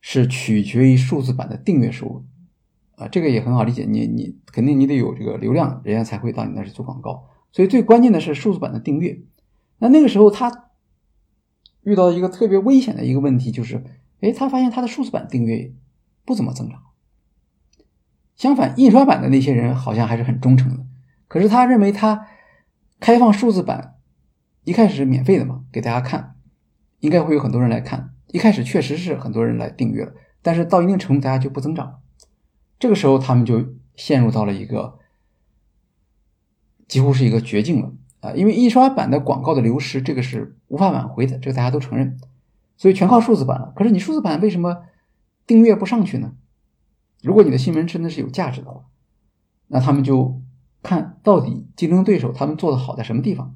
[0.00, 2.24] 是取决于数字版的订阅收入。
[2.96, 7.28] 啊，这个也很好理解，你你肯定你得有这个流量，人家才会到你那儿去做广告。
[7.52, 9.20] 所以最关键的是数字版的订阅。
[9.78, 10.70] 那那个时候他
[11.82, 13.84] 遇到一个特别危险的一个问题，就是，
[14.20, 15.72] 哎，他发现他的数字版订阅
[16.24, 16.80] 不怎么增长。
[18.36, 20.84] 相反，印刷版的那些人好像还是很忠诚的。
[21.28, 22.26] 可是他认为他
[23.00, 23.94] 开放数字版
[24.64, 26.36] 一开始是免费的嘛，给大家看，
[27.00, 28.14] 应该会有很多人来看。
[28.28, 31.98] 一开始确实是很多人来订阅了，但是到一定程度，大家就不增长了。
[32.84, 33.64] 这个时候，他们就
[33.96, 34.98] 陷入到了一个
[36.86, 38.32] 几乎是一个绝境了啊！
[38.32, 42.20] 因为印刷版的广告的流失，这个是无法挽回的，这个大家都承认，
[42.76, 43.72] 所以全靠数字版了。
[43.74, 44.82] 可是你数字版为什么
[45.46, 46.34] 订阅不上去呢？
[47.22, 48.84] 如果你的新闻真的是有价值的话，
[49.68, 50.42] 那他们就
[50.82, 53.54] 看到底竞争对手他们做的好在什么地方。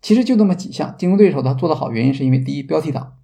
[0.00, 3.18] 其实就那么几项，竞争对手他做的好，原因是因为第一，标题党，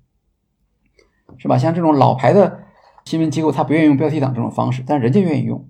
[1.39, 1.57] 是吧？
[1.57, 2.62] 像这种老牌的。
[3.05, 5.69] 新闻机构他不愿意用标题党这种方式，但人家愿意用。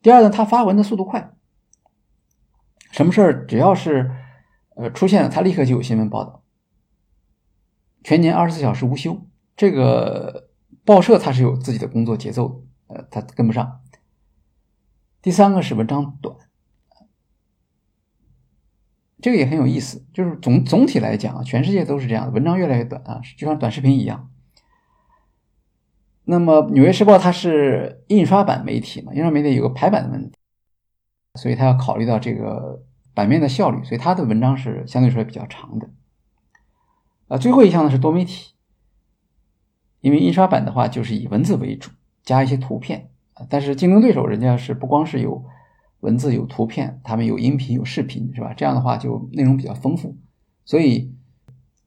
[0.00, 1.32] 第二呢，他发文的速度快，
[2.90, 4.10] 什么事儿只要是
[4.76, 6.42] 呃出现了，他立刻就有新闻报道，
[8.02, 9.26] 全年二十四小时无休。
[9.54, 10.48] 这个
[10.84, 13.80] 报社它是有自己的工作节奏，呃，他跟不上。
[15.20, 16.36] 第三个是文章短，
[19.20, 24.31] 这个也很有意思，就是总总体来讲啊，全世界都是这样的，文章越来越短啊，就像短视频一样。
[26.32, 30.34] 那么《纽约时报》它是印刷版媒体嘛，印刷媒体有个排版的问题，
[31.34, 35.90] 所以它要考虑到这个版面的效率，所以它的文章是相对说比较长的。
[37.28, 38.54] 啊，最后一项呢是多媒体，
[40.00, 41.90] 因为印刷版的话就是以文字为主，
[42.22, 43.10] 加一些图片
[43.50, 45.44] 但是竞争对手人家是不光是有。
[46.00, 48.52] 文字有图片，他们有音频有视频，是吧？
[48.54, 50.16] 这样的话就内容比较丰富。
[50.64, 51.14] 所以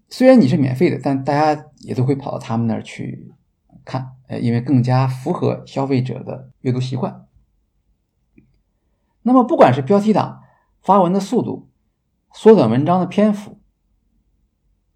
[0.07, 3.33] 虽然你是免费的，但大家也都会跑到他们那儿去
[3.83, 7.25] 看，呃，因为更加符合消费者的阅读习惯。
[9.23, 10.43] 那么不管是标题党、
[10.81, 11.69] 发文的速度、
[12.33, 13.59] 缩短文章的篇幅、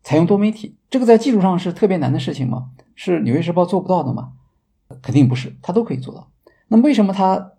[0.03, 2.71] 采用多媒体，这个在技术上是特别难的事情吗？
[2.95, 4.33] 是《纽约时报》做不到的吗？
[5.01, 6.31] 肯定不是，它都可以做到。
[6.67, 7.53] 那么为什么它？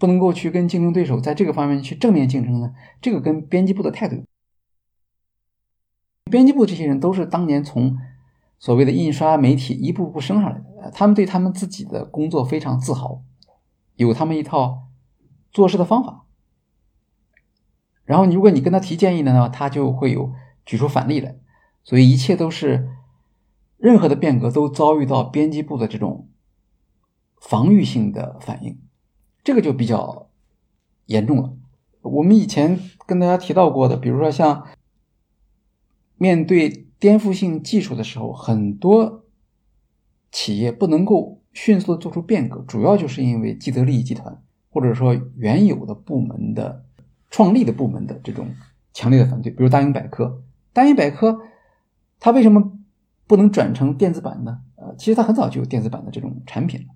[0.00, 2.72] 不能够去跟竞争对手在这个方面去正面竞争呢？
[3.00, 4.24] 这个跟编辑部的态度。
[6.30, 7.98] 编辑部这些人都是当年从
[8.58, 13.22] 所谓的印刷媒体一步步升上来的，他们对他们自己的工作非常自豪，
[13.96, 14.88] 有他们一套
[15.52, 16.24] 做事的方法。
[18.04, 20.32] 然后你，如果你跟他提建议的呢，他就会有
[20.64, 21.36] 举出反例来。
[21.84, 22.90] 所以，一切都是
[23.76, 26.28] 任何的变革都遭遇到编辑部的这种
[27.40, 28.80] 防御性的反应。
[29.44, 30.30] 这个就比较
[31.06, 31.54] 严重了。
[32.02, 34.66] 我们以前跟大家提到过的，比如说像
[36.16, 39.24] 面对颠覆性技术的时候，很多
[40.30, 46.84] 企业不能够迅速的做出变革，主要就是因为既得利益集团或者说原有的部门的
[47.30, 48.48] 创立的部门的这种
[48.92, 49.50] 强烈的反对。
[49.52, 51.40] 比如大英百科，大英百科
[52.20, 52.72] 它为什么
[53.26, 54.60] 不能转成电子版呢？
[54.76, 56.88] 呃，其实它很早就有电子版的这种产品了，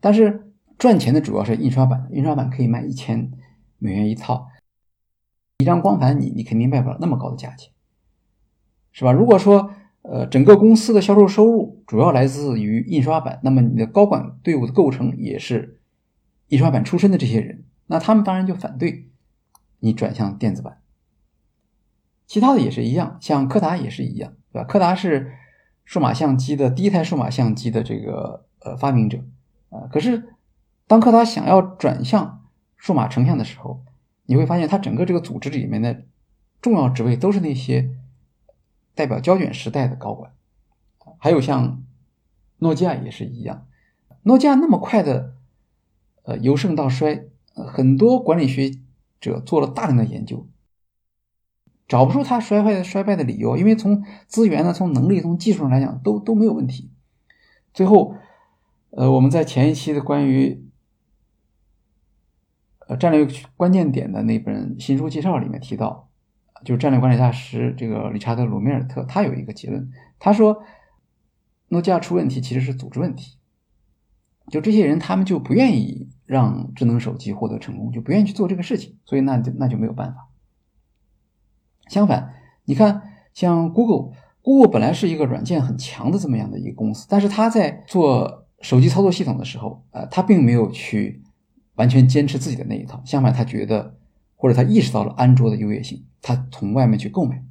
[0.00, 0.50] 但是。
[0.76, 3.30] 赚钱的主要是印刷版，印刷版可以卖一千
[3.78, 4.48] 美元一套，
[5.58, 7.70] 一张光盘你你肯定卖不了那么高的价钱，
[8.94, 9.12] 是吧？
[9.12, 15.78] 如果说呃整个公司的销售收入主要来自于印刷版，那么你的高管队伍的构成也是
[16.48, 19.10] 印刷版出身的这些人，那他们当然就反对
[19.80, 20.78] 你转向电子版。
[22.26, 24.64] 其他的也是一样，像柯达也是一样，对吧？
[24.66, 25.32] 柯达是
[25.84, 29.18] 数码相机的第一台数码相机的这个呃发明者
[29.68, 30.30] 啊，可是。
[30.86, 32.44] 当柯达想要转向
[32.76, 33.82] 数码成像的时候，
[34.26, 36.02] 你会发现它整个这个组织里面的
[36.60, 37.96] 重要职位都是那些
[38.94, 40.32] 代表胶卷时代的高管，
[41.18, 41.82] 还有像
[42.58, 43.66] 诺基亚也是一样。
[44.22, 45.34] 诺基亚那么快的
[46.22, 48.70] 呃由盛到衰，很多管理学
[49.20, 50.46] 者做了大量的研究，
[51.86, 56.90] 找不出它衰败的衰败的理由，因为从资源呢、从能力、从技术上来讲都都没有问题。
[57.72, 58.14] 最后，
[58.90, 60.64] 呃，我们在前一期的关于
[62.86, 63.26] 呃，战略
[63.56, 66.08] 关键点的那本新书介绍里面提到，
[66.64, 70.62] 就是战略管理大师这个理查德·鲁米尔特，他有一个结论，他说，
[71.68, 73.36] 诺基亚出问题其实是组织问题，
[74.48, 80.28] 就这些人他们就不愿意让智能手机获得成功，就不愿意去做这个事情，所以那就那就没有办法。
[81.88, 91.22] 相反，你看像 Google，Google 本来是一个软件很强的这么样的一个公司，但是他在做手机操作系统的时候，呃，他并没有去。
[91.76, 93.96] 完全坚持自己的那一套，相反，他觉得
[94.44, 97.42] 或者他意识到了安卓的优越性，他从外面去购买。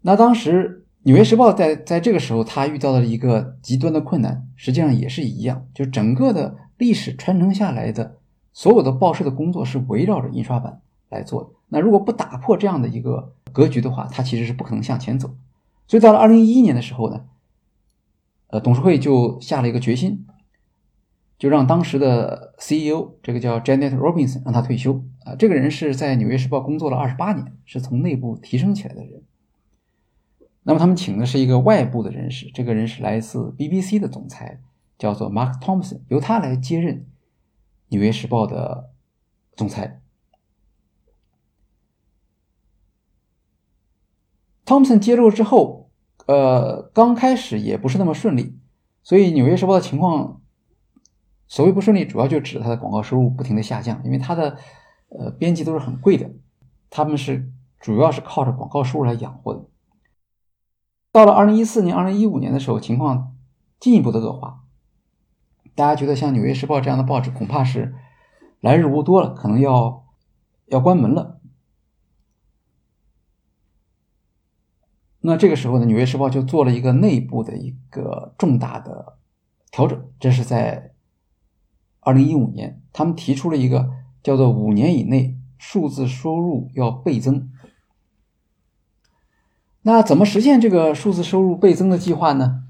[0.00, 8.18] 那当时《纽约时报》在在这个时候，他遇到了一个极端的困难，实际上也是一样，就整个的历史传承下来的
[8.52, 11.50] 所有的报社的工作是围绕着印刷版来做的。
[11.68, 15.36] 那如果不打破这样的一个格局的话，他其实是不可能向前走。
[15.86, 17.26] 所以到了二零一一年的时候呢。
[18.48, 20.24] 呃，董事会就下了一个决心，
[21.38, 25.34] 就让当时的 CEO 这个叫 Janet Robinson 让他退休啊。
[25.36, 29.22] 这个人是在《纽约时报》工作了二十八年，是从内部提升起来的人。
[30.62, 34.60] 那么他们请的是一个外部的人士，这个人是来自 BBC 的总裁，
[34.98, 36.96] 叫做 Mark Thompson，由他来接任
[37.88, 38.90] 《纽约时报》的
[39.54, 40.00] 总裁。
[44.64, 45.84] Thompson 接入之后。
[46.26, 48.58] 呃，刚开始也不是那么顺利，
[49.04, 50.42] 所以《纽约时报》的情况，
[51.48, 54.58] 所谓不顺利，主要就指它的广告收入不停的下降，因为它的
[55.08, 56.30] 呃编辑都是很贵的，
[56.90, 59.64] 他们是主要是靠着广告收入来养活的。
[61.12, 63.36] 到了二零一四年、二零一五年的时候，情况
[63.78, 64.64] 进一步的恶化，
[65.74, 67.94] 大家觉得像《纽约时报》这样的报纸恐怕是
[68.60, 70.04] 来日无多了，可能要
[70.66, 71.40] 要关门了。
[75.20, 79.18] 那这个时候呢，《纽约时报》就做了一个内部的一个重大的
[79.70, 80.94] 调整，这是在
[82.06, 83.90] 二零一五年，他们提出了一个
[84.22, 87.50] 叫做“五年以内数字收入要倍增”。
[89.82, 92.62] 那怎么实现这个数字收入倍增的计划呢？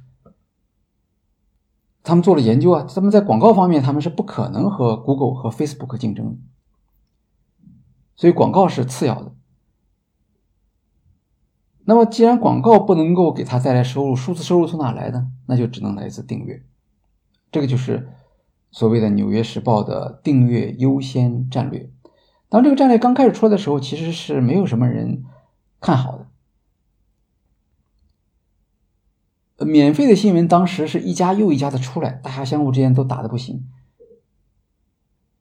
[2.03, 6.37] 他们做了研究啊，他们在广告方面他们是不可能和 Google 和 Facebook 竞争的，
[8.17, 9.35] 所以广告是次要的。
[11.85, 15.31] 那么既然广告不能够给他带来收入，数字收入从哪来呢？
[15.45, 16.65] 那就只能来自订阅，
[17.53, 18.09] 这个就是
[18.77, 21.91] 所谓的《纽约时报》的订阅优先战略。
[22.51, 25.25] 当这个战略刚开始出来的时候，其实是没有什么人
[25.81, 26.19] 看好
[29.57, 29.65] 的。
[29.65, 33.67] 免费的新闻当时是一家又一家的出来，大家相互之间都打的不行。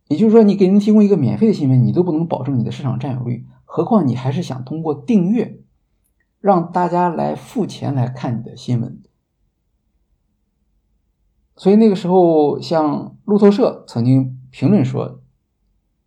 [0.07, 5.59] 也就是说，你给人提供一个免费的新闻，你都不能保证你的市场占有率，何况你还是想通过订阅
[6.39, 9.01] 让大家来付钱来看你的新闻。
[11.55, 15.19] 所以那个时候，像路透社曾经评论说，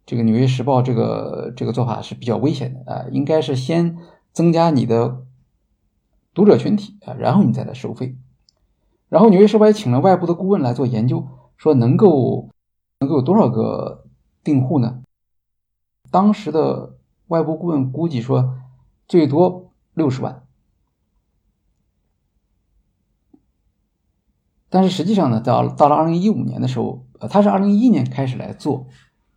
[0.06, 3.96] 这个《纽约时报》这个这个做法是比较危险的啊，应该是先
[4.32, 5.24] 增加你的。
[6.34, 8.16] 读者群体啊，然后你再来收费。
[9.08, 11.26] 然后《纽约时报》也请了外部的顾问来做研究，
[11.56, 12.48] 说能够
[13.00, 14.04] 能够有多少个
[14.44, 15.02] 订户呢？
[16.12, 16.94] 当时的
[17.26, 18.54] 外部顾问估计说，
[19.08, 20.44] 最多六十万。
[24.70, 28.86] 但是实际上呢，到到了二零一五年的时候，呃，他是二零一一年开始来做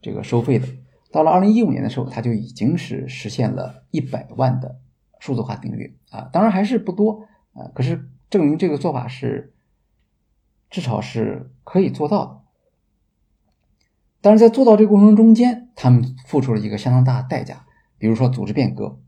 [0.01, 0.67] 这个收费的，
[1.11, 4.79] 到了二零一五年的时候，他就已经是实现了一百万的。
[5.19, 9.53] 数字化订阅啊，当然还是不多啊，可是证明这个做法是
[10.67, 12.41] 至少是可以做到的。
[14.19, 17.67] 但是在做到这个过程中间，他们付出了一个相当大的代价，
[17.99, 18.99] 比如说组织变革，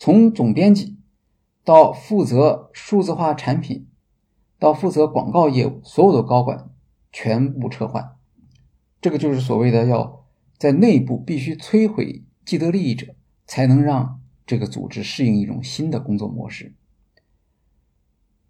[0.00, 0.98] 从总编辑
[1.64, 3.86] 到负责数字化产品，
[4.64, 6.70] 到负责广告业务，所有的高管
[7.12, 8.16] 全部撤换，
[9.00, 10.24] 这个就是所谓的要
[10.56, 13.14] 在内部必须摧毁既得利益者，
[13.46, 14.20] 才能让。
[14.46, 16.74] 这个组织适应一种新的工作模式。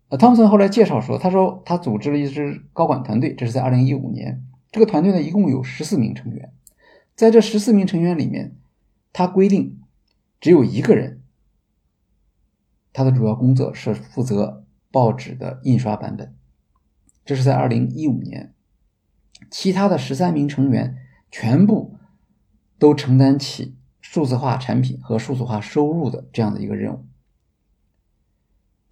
[0.09, 4.45] 呃，汤姆森后来介绍说，他说他组织了一支高管团队，这是在二零一五年。
[4.73, 6.53] 这个团队呢，一共有十四名成员，
[7.15, 8.57] 在这十四名成员里面，
[9.13, 9.79] 他规定
[10.41, 11.23] 只有一个人，
[12.93, 14.64] 他的主要工作是负责
[14.95, 16.35] 报纸的印刷版本。
[17.25, 18.55] 这是在二零一五年，
[19.51, 20.97] 其他的十三名成员
[21.31, 21.97] 全部
[22.79, 23.77] 都承担起。
[24.07, 27.05] 数字化产品和数字化收入的这样的一个任务，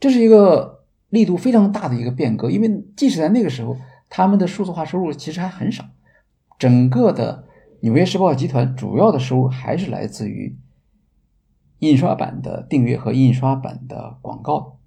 [0.00, 2.50] 这是一个力度非常大的一个变革。
[2.50, 3.76] 因为即使在那个时候，
[4.08, 5.84] 他们的数字化收入其实还很少，
[6.58, 7.44] 整个的
[7.82, 10.58] 纽约时报集团主要的收入还是来自于
[11.80, 14.80] 印刷版的订阅和印刷版的广告。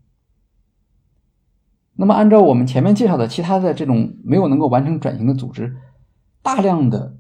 [1.96, 5.78] 那么，按照我们前面介绍的其他的这种没有能够完成转型的组织，
[6.42, 7.18] 大量的。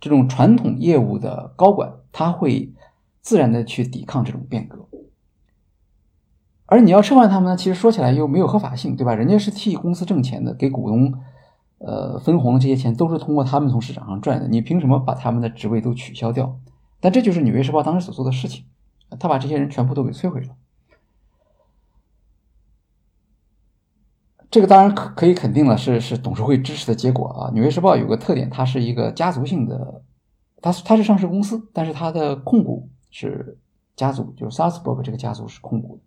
[0.00, 2.72] 这种传统业务的高管，他会
[3.20, 4.86] 自然的去抵抗这种变革，
[6.66, 9.12] 而你要撤换他们呢，其实说起来又没有合法性，对吧？
[9.16, 11.12] 人家是替公司挣钱的，给股东
[11.78, 16.60] 呃分红的这些钱都是通过他们从市场上赚的，你凭什么把他们的职位都取消掉？
[17.00, 18.66] 但这就是《纽约时报》当时所做的事情，
[19.18, 20.54] 他把这些人全部都给摧毁了。
[24.50, 27.50] 这个当然可可以肯定了，是是董事会支持的结果啊。
[27.52, 30.02] 纽约时报有个特点，它是一个家族性的，
[30.62, 33.58] 它它是上市公司，但是它的控股是
[33.94, 36.02] 家族，就是 s a s b u r g 这个家族是控股的。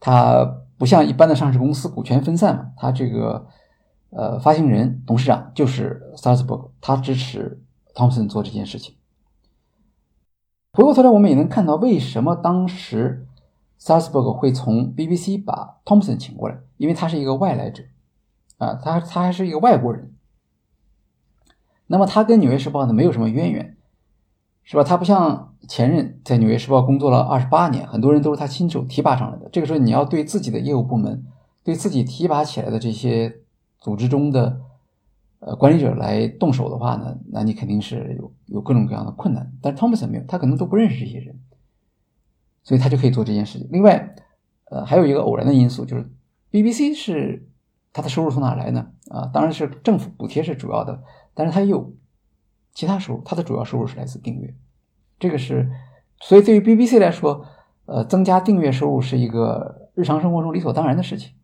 [0.00, 0.44] 它
[0.78, 3.46] 不像一般的上市公司股权分散嘛，它这个
[4.10, 7.62] 呃发行人、董事长就是 s a s b u r g，他支持
[7.94, 8.94] Thompson 做这件事情。
[10.72, 13.26] 回过头来，我们也能看到为什么当时。
[13.78, 17.82] s a s b u r g 会从 BBC 把 Thompson 请过来，因为他是一个外来者，
[18.58, 20.12] 啊，他他还是一个外国人。
[21.86, 23.76] 那么他跟《纽约时报》呢没有什么渊源，
[24.64, 24.82] 是吧？
[24.82, 29.48] 他不像前任在《纽约时报》工作了二十八年，很多人都是他亲手提拔上来的。
[29.52, 31.24] 这个时候你要对自己的业务部门、
[31.62, 33.40] 对自己提拔起来的这些
[33.78, 34.60] 组织中的
[35.38, 39.52] 呃管理者来动手的话呢，那你肯定是有有各种各样的困难。
[39.62, 41.40] 但是汤普森没有，他可能都不认识这些人。
[42.64, 43.68] 所以他就可以做这件事情。
[43.70, 44.16] 另外，
[44.72, 46.10] 呃，还有一个偶然的因素，就是
[46.56, 47.46] BBC 是
[47.92, 48.90] 它的收入从哪来呢？
[49.10, 51.02] 啊，当然是政府补贴是主要的，
[51.34, 51.94] 但是它也有
[52.72, 54.54] 其他收入，它的主要收入是来自订阅。
[55.18, 55.70] 这个是，
[56.22, 57.44] 所以对于 BBC 来说，
[57.84, 61.34] 呃，增加订阅收入是一个日常生活中理所当然的事情。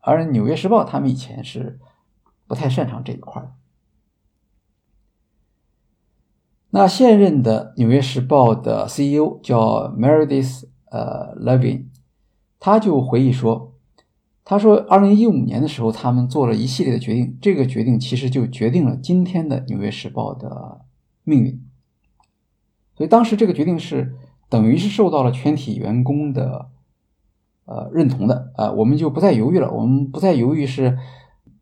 [0.00, 1.80] 而《纽约时报》他们以前是
[2.46, 3.52] 不太擅长这一块的。
[6.68, 11.86] 那现任的《纽约时报》的 CEO 叫 Meredith 呃 Levin，
[12.58, 13.73] 他就回忆说，
[14.46, 20.82] 他说，二零一五年的时候，他们做了一系列的决定，这个决定其实就决定了今天的《纽约时报》的
[21.22, 21.64] 命运。
[22.94, 24.14] 所以当时这个决定是
[24.50, 26.68] 等于是受到了全体员工的
[27.64, 30.98] 呃认同的啊，我们就不再犹豫了，我们不再犹豫是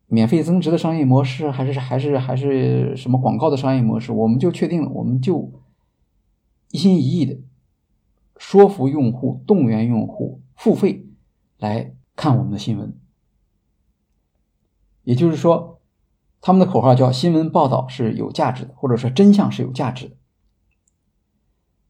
[0.08, 5.52] 免费增值的商业模式，还是还是还是什么广告的商业模式，我们就确定了，我们就
[6.72, 7.38] 一心一意的
[8.36, 11.06] 说服用户、动员用户付费
[11.58, 11.94] 来。
[12.14, 12.98] 看我们的新闻，
[15.02, 15.80] 也就是说，
[16.40, 20.16] 他们的口号叫“新闻报道是有价值的”，或者说“真相是有价值的”。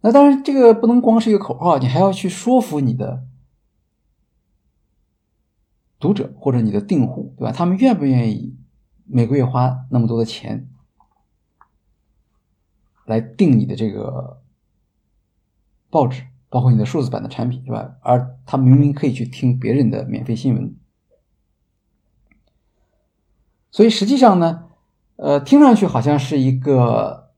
[0.03, 3.27] 那当然，这个不能光是一个口号，你还要去说服你的
[6.01, 7.53] 读者或者你的订户，对吧？
[7.53, 8.57] 他们愿不愿意
[9.05, 10.69] 每个月花那么多的钱
[13.05, 14.43] 来订你的这个
[15.91, 16.27] 报纸？
[16.53, 17.97] 包括你的数字版的产品是吧？
[18.03, 20.77] 而他明明可以去听别人的免费新闻，
[23.71, 24.65] 所以实际上呢，
[25.17, 27.31] 呃，听上去好像是一个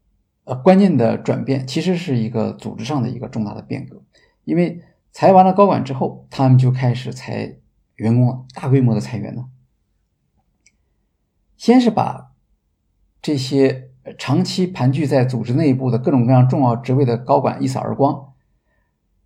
[0.42, 4.02] 呃关键的转变，其实是一个组织上的一个重大的变革。
[4.42, 7.58] 因为裁完了高管之后，他们就开始裁
[7.94, 9.44] 员工了，大规模的裁员呢。
[11.56, 12.32] 先是把
[13.22, 18.33] 这些长期盘踞在组织内部的各种各样重要职位的高管一扫而光。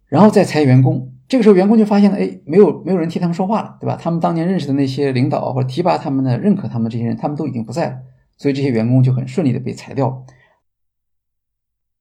[0.09, 3.97] 然后再裁员工，这个时候员工就发现了，哎，没有没有人替他们说话了，对吧？
[3.97, 8.01] 他们当年认识的那些领导或者提拔他们的、认可他们的这些人，他们都已经不在了，
[8.39, 10.25] 所以这些员工就很顺利的被裁掉了。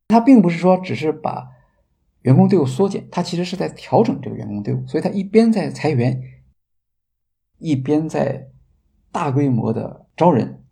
[0.07, 1.49] 他并不是说只是把
[2.21, 6.21] 员工队伍缩减，他其实是在调整这个员工队伍，所以他一边在裁员，
[7.57, 8.47] 一边在
[9.11, 10.63] 大规模的招人，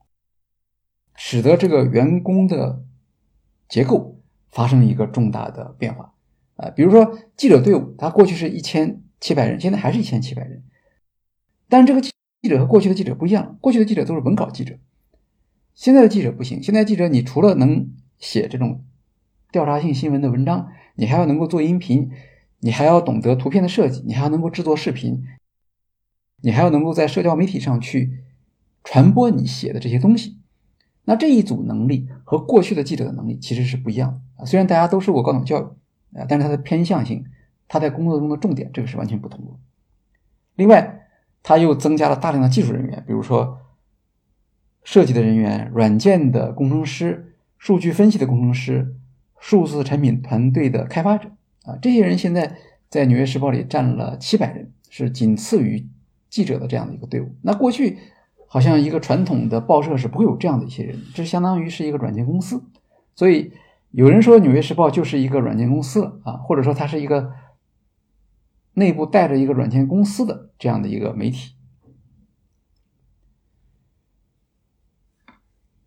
[1.16, 2.86] 使得这个员工的
[3.68, 6.14] 结构发生一个重大的变化。
[6.56, 10.64] 啊，比如说记者队伍，他过去是一千七百人，现在还是一千七百人。
[11.68, 12.12] 但是这个记
[12.48, 14.78] 者和过去的记者不一样，过去的记者都是文稿记者，
[15.74, 16.64] 现在的记者不行。
[16.64, 18.86] 现在记者你除了能写这种
[19.52, 22.10] 调查性新闻的文章，你还要能够做音频，
[22.60, 25.26] 你还要懂得图片的设计，你还要能够制作视频，
[26.42, 28.24] 你还要能够在社交媒体上去
[28.84, 30.40] 传播你写的这些东西。
[31.04, 34.46] 那这一组能力和过去的记者的能力其实是不一样的啊。
[34.46, 35.68] 虽然大家都受过高等教育。
[36.16, 37.26] 啊，但是它的偏向性，
[37.68, 39.52] 它在工作中的重点，这个是完全不同的。
[40.56, 41.08] 另外，
[41.44, 43.60] 它又增加了大量的技术人员，比如说
[44.84, 48.96] 设计的人员、软件的工程师、数据分析的工程师、
[49.40, 51.30] 数字产品团队的开发者
[51.64, 52.56] 啊，这些人现在
[52.90, 55.86] 在《纽约时报》里占了七百人，是仅次于
[56.30, 57.36] 记者的这样的一个队伍。
[57.42, 57.98] 那过去
[58.48, 62.64] 好像一个传统的报社是不会有这样的一些人，这相当于是一个软件公司，
[63.16, 63.52] 所以。
[63.96, 67.32] 有人说《纽约时报》就是一个软件公司了啊，或者说它是一个
[68.74, 71.56] 内部带着一个软件公司的这样的一个媒体。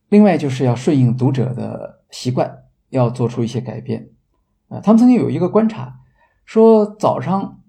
[0.08, 4.08] 另外就是要顺应读者的习惯，要做出一些改变
[4.68, 4.80] 啊。
[4.80, 6.00] 他们曾经有一个观察，
[6.46, 7.60] 说早上、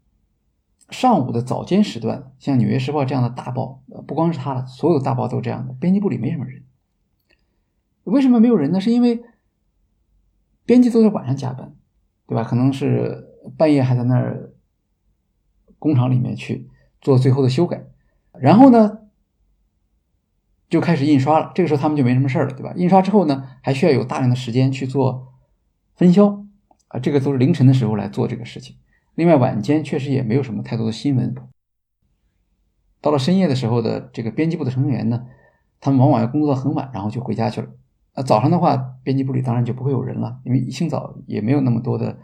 [0.89, 6.63] 上午的早间时段，像《纽约时报》这样的大报，不光是它了，所有大报都这样的，编辑部里没什么人。
[8.05, 8.79] 为什么没有人呢？
[8.79, 9.21] 是因为
[10.69, 11.73] 编辑都在晚上加班，
[12.27, 12.43] 对吧？
[12.43, 14.53] 可能是半夜还在那儿
[15.79, 16.69] 工厂里面去
[17.01, 17.87] 做最后的修改，
[18.39, 18.99] 然后呢
[20.69, 21.51] 就开始印刷了。
[21.55, 22.71] 这个时候他们就没什么事儿了，对吧？
[22.75, 25.33] 印刷之后呢，还需要有大量的时间去做
[25.95, 26.45] 分销
[26.89, 28.75] 啊，这个都是凌晨的时候来做这个事情。
[29.15, 31.33] 另外晚间确实也没有什么太多的新闻。
[33.01, 35.25] 到了深夜的时候的这个编辑部的成员呢，
[35.81, 37.69] 他们往往要工作到很晚，然后就回家去了。
[38.19, 42.17] 那早上的话，编辑部里当然就不会有人了，因为一清早也没有那么多的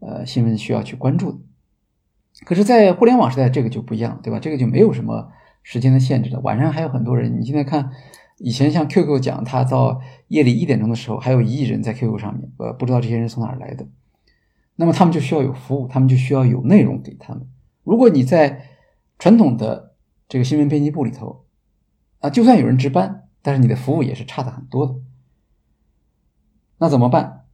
[0.00, 1.38] 呃新闻需要去关注的。
[2.44, 4.40] 可是，在互联网时代，这个就不一样，对吧？
[4.40, 5.30] 这个就没有什么
[5.62, 6.40] 时间的限制了。
[6.40, 7.40] 晚上还有很多人。
[7.40, 7.92] 你现在看，
[8.38, 13.86] 以前像 QQ 讲，他到夜里一点钟的时候，还有一亿人在 QQ 上面，呃，不知道这些人从哪儿来的。
[14.74, 17.46] 那么他们就需要有服务，他们就需要有内容给他们。
[17.84, 18.64] 如果你在
[19.20, 19.94] 传统的
[20.28, 21.44] 这个新闻编辑部里头，
[22.18, 24.96] 啊，就算有人值班，但是你的服务也是差的很多的。
[26.78, 27.44] 那怎么办？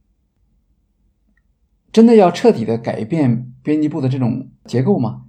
[1.91, 5.23] 真的要彻底的改变编辑部的这种结构吗？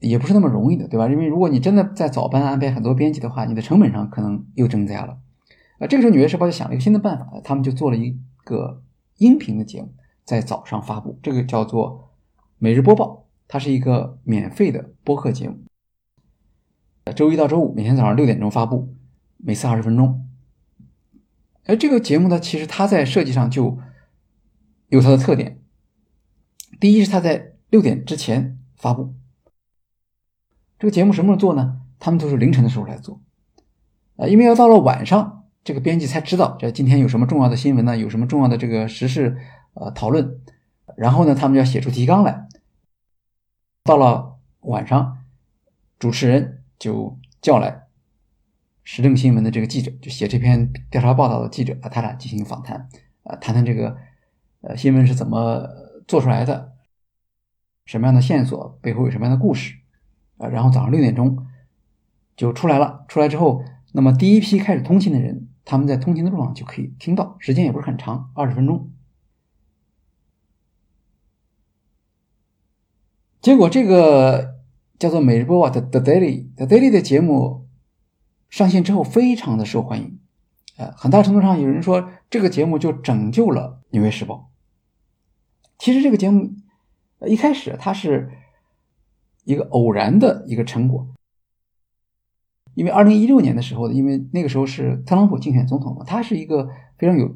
[0.00, 1.06] 也不是那么容易的，对吧？
[1.08, 5.18] 因为如果你真的在早班安排很多编辑的话，你的成本上可能又增加了。
[5.78, 8.82] 啊，这个时候《纽约时报》就想了一个新的办法，他们就做了一个
[9.18, 9.92] 音频的节目，
[10.24, 12.10] 在早上发布，这个叫做
[12.58, 13.06] 《每日播报》，
[13.46, 15.58] 它是一个免费的播客节目，
[17.14, 18.94] 周一到周五每天早上六点钟发布，
[19.36, 20.26] 每次二十分钟。
[21.64, 23.78] 而这个节目呢，其实它在设计上就
[24.88, 25.60] 有它的特点。
[26.80, 29.14] 第一是它在六点之前发布，
[30.78, 31.80] 这个节目什么时候做呢？
[31.98, 33.20] 他们都是凌晨的时候来做，
[34.16, 37.96] 啊，因为要到了晚上，这个编辑才知道这今天有什么重要的新闻呢？
[37.96, 39.38] 有什么重要的这个时事
[39.74, 40.40] 呃讨论，
[40.96, 42.48] 然后呢，他们就要写出提纲来。
[43.84, 45.18] 到了晚上，
[46.00, 47.81] 主持人就叫来
[48.84, 52.88] 时政新闻的这个记者，就写这篇调查报道的记者，啊，他俩进行访谈，
[53.22, 53.96] 啊，谈谈这个
[54.60, 55.68] 呃新闻是怎么
[56.06, 56.72] 做出来的，
[57.84, 59.76] 什么样的线索，背后有什么样的故事，
[60.38, 61.46] 啊，然后早上六点钟。
[62.34, 63.62] 就出来了，出来之后，
[63.92, 68.90] 那么第一批开始通勤的人，他们在通勤的路上就可以听到，时间也不是很长，二十分钟。
[73.42, 74.56] 结果这个
[74.98, 77.68] 叫做《每日播报》的 The Daily，The Daily 的节目
[78.52, 80.18] 上线之后非常的受欢迎，
[80.76, 84.50] 呃，很大程度上有人说这个节目就拯救了《纽约时报》。
[85.78, 86.52] 其实这个节目
[87.26, 88.30] 一开始它是
[89.44, 91.08] 一个偶然的一个成果。
[92.74, 97.34] 因为二零一六年的时候因为那个时候是特朗普竞选总统嘛，他是一个非常有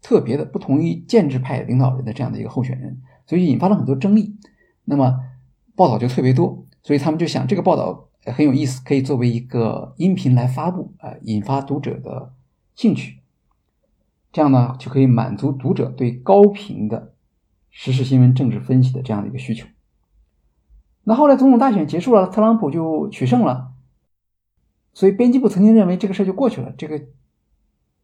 [0.00, 4.36] 特别的不同于建制派领导人的这样的一个候选人，所以引发了很多争议。
[4.84, 5.18] 那么
[5.74, 12.32] 报道就特别多，所以他们就想这个报道很有意思，可以作为一个音频来发布，啊，引发读者的
[12.74, 13.18] 兴趣。
[14.30, 17.14] 这样呢，就可以满足读者对高频的
[17.70, 19.66] 时事新闻、政治分析的这样的一个需求。
[21.04, 23.72] 那后来总统大选结束了，特朗普就取胜了。
[24.94, 27.02] 所以编辑部曾经认为这个事就过去了，这个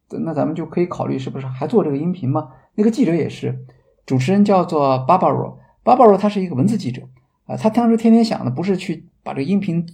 [0.09, 2.51] 那咱们就可以考虑是不是还做这个音频吗？
[2.75, 3.65] 那个记者也是，
[4.05, 7.03] 主持人叫做 Barbara，Barbara 他是一个文字记者
[7.45, 9.85] 啊，他当时天天想的不是去把这个音频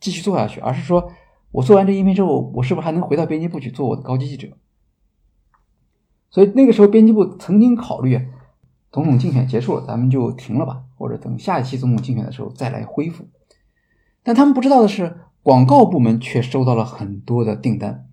[0.00, 1.12] 继续做下去，而是说
[1.50, 4.48] 我做完这音频之后，我是不是还能回到编辑部去做我的高级记者？
[6.30, 8.28] 所以那个时候编辑部曾经考虑，
[8.92, 13.26] 总统竞选结束了，咱们就停了吧，或者等下一期总统竞选的时候再来恢复。
[14.22, 15.18] 但他们不知道的是。
[15.40, 18.06] 广告部门却收到了很多的订单，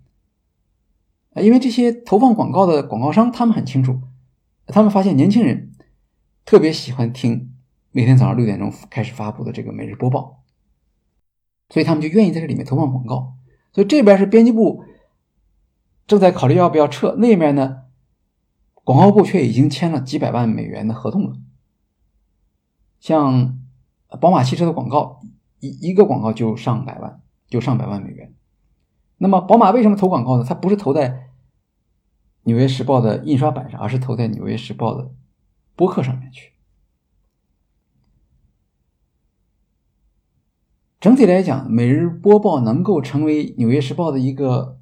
[1.34, 4.00] 因为这些投放广告的广告商，他们很清楚，
[4.68, 5.72] 他们发现年轻人
[6.46, 7.52] 特别喜欢听
[7.90, 10.44] 每天早上六点钟开始发布的这个每日播报，
[11.68, 13.34] 所以他们就愿意在这里面投放广告。
[13.72, 14.84] 所以这边是编辑部
[16.06, 17.82] 正在考虑要不要撤，那边呢，
[18.84, 21.36] 广告部却已经签了几百万美元的合同了，
[23.00, 23.58] 像
[24.20, 25.20] 宝马汽车的广告，
[25.60, 27.20] 一一个广告就上百万。
[27.48, 28.34] 就上百万美元。
[29.18, 30.44] 那么，宝马为什么投广告呢？
[30.44, 31.10] 它不是投在
[32.42, 35.12] 《纽约时报》的印刷版上，而是投在《纽约时报》的
[35.76, 36.55] 播客上面去。
[41.06, 44.76] 整体来讲，每日播报能够成为《纽约时报》的一个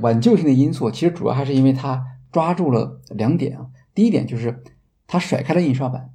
[0.00, 2.02] 挽救性的因素，其实主要还是因为它
[2.32, 3.66] 抓住了两点啊。
[3.92, 4.62] 第一点就是
[5.06, 6.08] 它甩开了印刷版。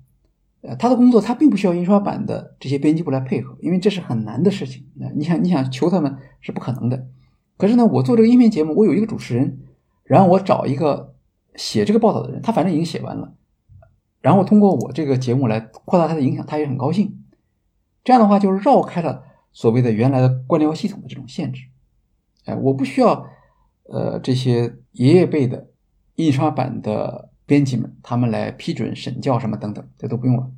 [0.61, 4.87] 呃，他的工作他并不需要印刷版的这些编辑部来配合，因为这是很难的事情。
[4.95, 7.05] 那你想，你想求他们是不可能的。
[7.57, 9.59] 可是呢，我做这个音频节目，我有一个主持人，
[10.03, 11.13] 然后我找一个
[11.53, 13.35] 写这个报道的人，他反正已经写完了，
[14.19, 17.19] 然后通过我这个节目来扩大他的影响，他也很高兴。
[18.07, 21.63] 这样的话，就绕开了所谓的原来的官僚系统的这种限制。
[22.45, 23.27] 哎，我不需要
[23.83, 25.67] 呃这些爷爷辈的
[26.15, 27.25] 印刷版的。
[27.47, 30.51] 编辑们，他们来批准审教什么等等，这都不用了。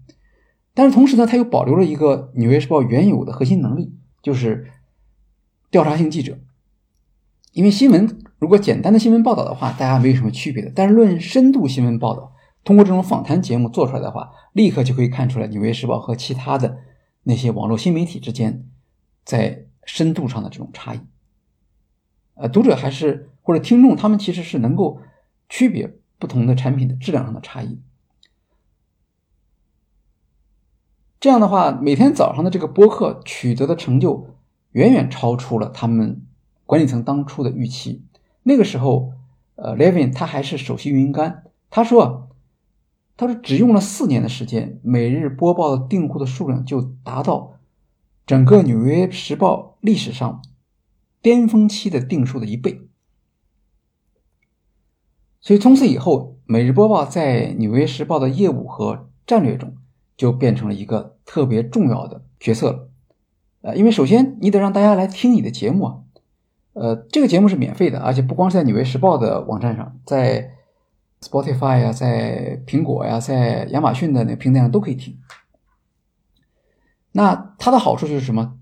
[0.73, 3.93] 但是同时呢，他又保留了一个《纽约时报》原有的核心能力，
[4.23, 4.71] 就是
[5.69, 6.39] 调查性记者。
[7.51, 10.71] 因为新闻如果简单的新闻报道的话，大家没有什么区别的。
[10.75, 12.33] 但是论深度新闻报道，
[12.63, 16.79] 通过这种访谈节目做出来的话，立刻就可以看出来《纽约时报》和其他的
[17.29, 18.67] 那些网络新媒体之间
[19.23, 20.99] 在深度上的这种差异。
[22.33, 24.99] 呃，读者还是或者听众，他们其实是能够
[25.47, 25.95] 区别。
[26.21, 27.79] 不同的产品的质量上的差异，
[31.17, 34.35] 这样的话，每天早上的这个播客取得的成就
[34.73, 36.21] 远远超出了他们
[36.65, 38.03] 管理层当初的预期。
[38.43, 39.13] 那个时候，
[39.55, 42.28] 呃，Levin 他还是首席运营官，他说，
[43.19, 47.59] 他说只用了四年的时间，每日播报的订户的数量就达到
[48.25, 50.41] 整个《纽约时报》历史上
[51.21, 52.87] 巅峰期的订数的一倍。
[55.41, 59.75] 所以从此以后，每日播报在《纽约时报》的业务和战略中
[60.15, 62.89] 就变成了一个特别重要的角色了。
[63.59, 65.95] 呃，因为首先你得让大家来听你的节目啊，
[66.71, 70.55] 呃，这个节目是免费的，而且不光是在《纽约时报》的网站上，在
[71.21, 75.17] Spotify 呀，在苹果呀，在亚马逊的那个平台上都可以听。
[77.11, 78.57] 那它的好处就是什么？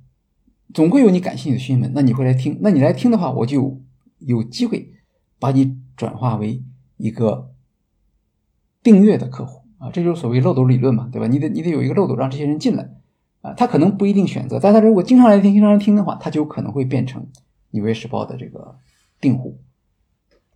[0.74, 2.58] 总会有你感兴趣的新闻，那你会来听。
[2.62, 3.82] 那你来听的话，我就
[4.20, 4.94] 有机会
[5.40, 5.78] 把你。
[5.98, 6.64] 转化为
[6.98, 7.56] 一个
[8.84, 11.26] 订阅的客户啊，这就是所谓漏斗理论嘛，对吧？
[11.26, 12.88] 你得你得有一个漏斗让这些人进来
[13.42, 17.24] 啊，他可能不一定选择，但他如果经常来听、经常来听的话，他就可能会变成
[17.72, 18.78] 《纽约时报》的这个
[19.20, 19.60] 订户。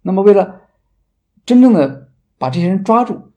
[0.03, 0.60] 那么，为了
[1.45, 3.31] 真正的把这些人抓住，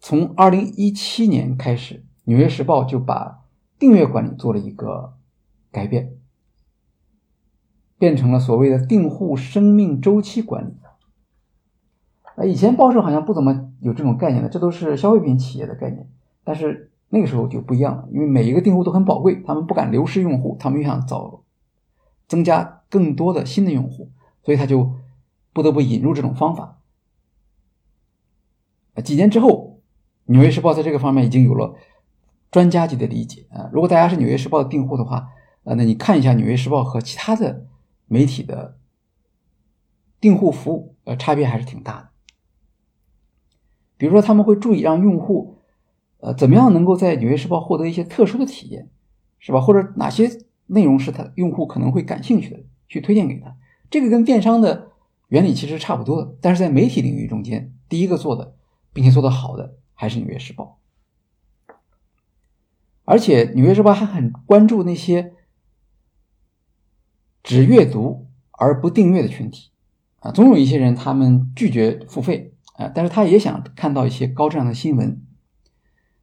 [0.00, 3.44] 从二零一七年开始，《纽约时报》就把
[3.78, 5.14] 订阅管理做了一个
[5.70, 6.16] 改变，
[7.98, 10.74] 变成了所谓的订户生命周期管理。
[12.36, 16.08] 啊，以前报社好像不怎么有这种概念的，这都是消费品企业的概念，
[16.44, 16.88] 但是。
[17.14, 21.42] 那个时候就不一样了，因为每一个订户都很宝贵，他们不敢流失用户，他们又想找
[22.26, 24.10] 增加更多的新的用户，
[24.42, 24.94] 所以他就
[25.52, 26.80] 不得不引入这种方法。
[29.04, 29.80] 几年之后，
[30.32, 31.74] 《纽约时报》在这个方面已经有了
[32.50, 33.70] 专家级的理解啊。
[33.72, 35.30] 如果大家是《纽约时报》的订户的话，
[35.64, 37.66] 啊，那你看一下《纽约时报》和其他的
[38.06, 38.78] 媒体的
[40.20, 42.08] 订户服务，呃，差别还是挺大的。
[43.96, 45.58] 比如说，他们会注意让用户。
[46.18, 48.88] 呃，怎么样能够在《纽约时报》获得一些特殊的体验，
[49.40, 49.60] 是吧？
[49.60, 50.30] 或者哪些
[50.66, 53.56] 内容是他用户可能会感兴趣的，去推荐给他？
[53.90, 54.91] 这个跟电商的
[55.32, 58.54] 原理其实差不多的，但是在媒体领域中间，第一个做的
[58.92, 60.78] 并且做得好的还是《纽约时报》，
[63.06, 65.32] 而且《纽约时报》还很关注那些
[67.42, 69.70] 只阅读而不订阅的群体
[70.18, 75.24] 啊，总有一些人他们拒绝付费啊，但是他也想看到一些高质量的新闻。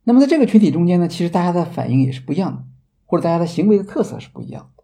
[0.04, 2.64] 那么在这个群体中间呢，其实大家的反应也是不一样的，
[3.08, 4.84] 或者大家的行为的特色是不一样的。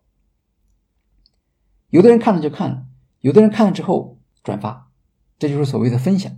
[1.92, 2.88] 有的人看了就看了，
[3.22, 4.15] 有的人看了之后
[4.46, 4.90] 转发，
[5.38, 6.32] 这就是所谓的分享。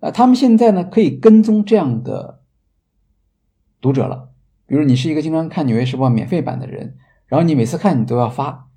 [0.00, 2.42] 呃，他们现在呢可以跟踪这样的
[3.80, 4.32] 读者了。
[4.66, 8.68] 比如你是一个经常看《纽约时报》免费版的人，然后你每次看你都要发，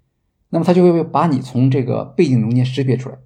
[0.51, 3.17] 那么他就会把你从这个背景中间识别出来。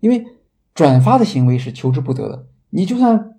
[0.00, 0.26] 因为
[0.74, 3.36] 转发的行为是求之不得的，你就算。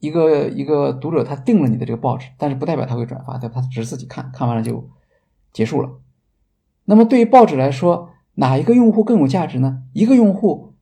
[0.00, 4.88] 一个一个读者他订了你的这个报纸，但是不代表他会转发，他他只是自己看看完了就
[5.52, 5.98] 结束了。
[6.84, 9.82] 那么对于报纸来说，哪一个用户更有价值呢？
[9.92, 10.74] 一个用户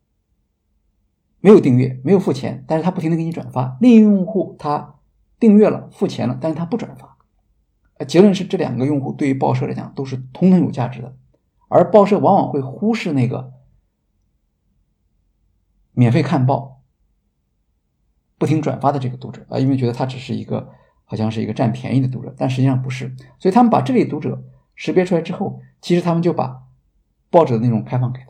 [1.40, 4.96] 没有订阅，没有付钱，但是他不停的给你转发；另一个用户他
[5.40, 7.16] 订阅了，付钱了，但是他不转发。
[8.07, 11.16] 结论是这两个用户对于报社来讲都是同等有价值的，
[11.68, 13.54] 而报社往往会忽视那个
[15.92, 16.82] 免费看报。
[18.38, 20.68] 不停转发的这个读者啊，因为觉得他只是一个
[21.07, 23.16] 好像是一个占便宜的读者，但实际上不是。
[23.38, 24.44] 所以他们把这类读者
[24.74, 26.65] 识别出来之后，其实他们就把
[27.37, 28.28] 报纸的内容开放给他。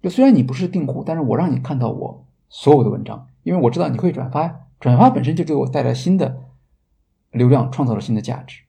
[0.00, 6.42] 就虽然你不是订户，但是我让你看到我所有的文章，因为我知道你会转发呀，转发本身就给我带来新的
[7.30, 8.62] 流量，创造了新的价值。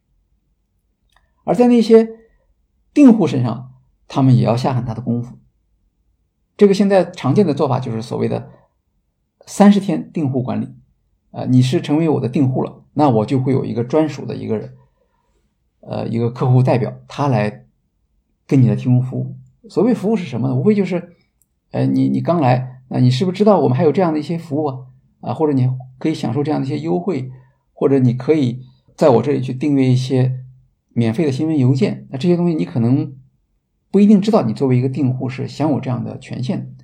[1.43, 2.09] 而在那些
[2.93, 3.73] 订户身上，
[4.07, 5.37] 他们也要下很大的功夫。
[6.57, 8.49] 这个现在常见的做法就是所谓的。
[9.47, 10.73] 三十天订户管理，
[11.29, 14.73] 啊，你是成为我的订户了，那我就会有一个专属的一个人，
[15.81, 17.67] 呃，一个客户代表，他来
[18.47, 19.35] 跟你的提供服务。
[19.69, 20.55] 所谓服务是什么呢？
[20.55, 21.15] 无非就是，
[21.71, 24.77] 呃，你你刚来，那你是不是知道我们还有这样的一些服务啊？
[25.21, 27.31] 啊，或者你可以享受这样的一些优惠，
[27.73, 28.61] 或者你可以
[28.95, 30.39] 在我这里去订阅一些
[30.93, 32.07] 免费的新闻邮件。
[32.11, 33.15] 那这些东西你可能
[33.91, 36.75] 不一定知道，你作为一个订户是享有这样的权限。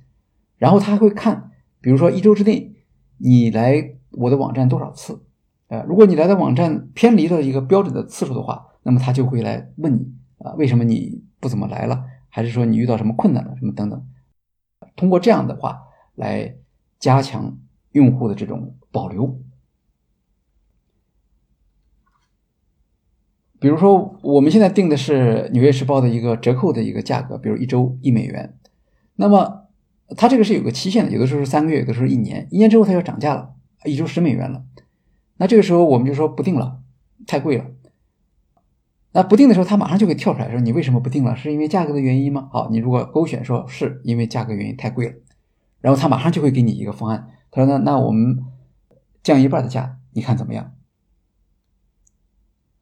[0.58, 1.50] 然后他会看。
[1.80, 2.76] 比如说一周之内，
[3.18, 5.24] 你来我的网站多少次？
[5.66, 12.04] 呃，如果你来的网站偏离了一个标准的次数的话，那么他就会来问你啊，为什么你不怎么来了？
[12.34, 13.54] 还是说你遇到什么困难了？
[13.58, 14.08] 什么等等？
[14.96, 15.82] 通过这样的话
[16.14, 16.56] 来
[16.98, 17.58] 加强
[17.90, 19.38] 用户的这种保留。
[23.60, 28.58] 比如说，我们现在定的是《纽约时报》的一个折扣的一个价格，比如一周一美元，
[29.16, 29.60] 那么。
[30.14, 32.46] 它这个是有个期限的，有的时候是三个月，有的时候一年。
[32.50, 33.54] 一年之后它要涨价了，
[33.84, 34.62] 一周十美元了。
[35.38, 36.82] 那这个时候我们就说不定了，
[37.26, 37.64] 太贵了。
[39.12, 41.36] 那不定的时候，它马上就会跳出来说：“你为什么不定了？
[41.36, 45.14] 是因为价格的原因吗？”好，你如果勾选说是因为价格原因太贵了，
[45.80, 47.28] 然后他马上就会给你一个方案。
[47.50, 48.44] 他说：“那那我们
[49.22, 50.72] 降一半的价，你看怎么样？”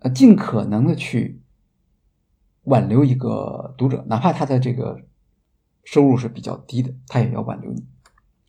[0.00, 1.42] 呃，尽可能的去
[2.64, 5.00] 挽留一个读者，哪怕他的这个。
[5.82, 7.82] 收入是比较低的，他也要挽留你，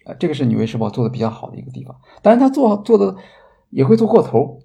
[0.04, 1.96] 啊，这个是《纽约时报》做的比较好的一个地方。
[2.22, 3.16] 当然，他做做的
[3.70, 4.60] 也会做过头。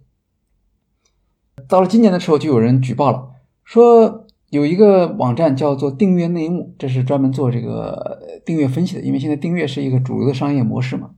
[1.69, 3.31] 到了今年的时候，就有人举报了，
[3.65, 9.03] 说有一个网站叫做“订阅内幕”，这是专门做这个订阅分析的。
[9.03, 11.11] 因为现在订阅是一个主流的商业模式嘛。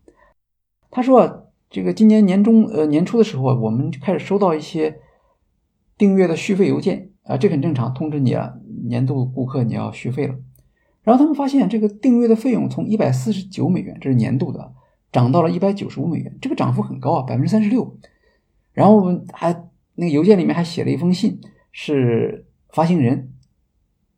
[0.90, 5.00] 他说啊，这个今年年中呃年初的时候啊，我们开始收到一些
[5.96, 8.54] 订阅的续费邮件啊，这很正常，通知你啊，
[8.88, 10.34] 年度顾客你要续费了。
[11.02, 14.72] 然后他们发现，这个订阅的费用从一百四十九美元，这是年度的，
[15.12, 17.96] 涨到了一百九十五美元，这个涨幅很高啊，百分之三十六。
[18.72, 19.67] 然后还
[20.00, 21.40] 那个邮件里面还写了一封信，
[21.72, 23.32] 是发行人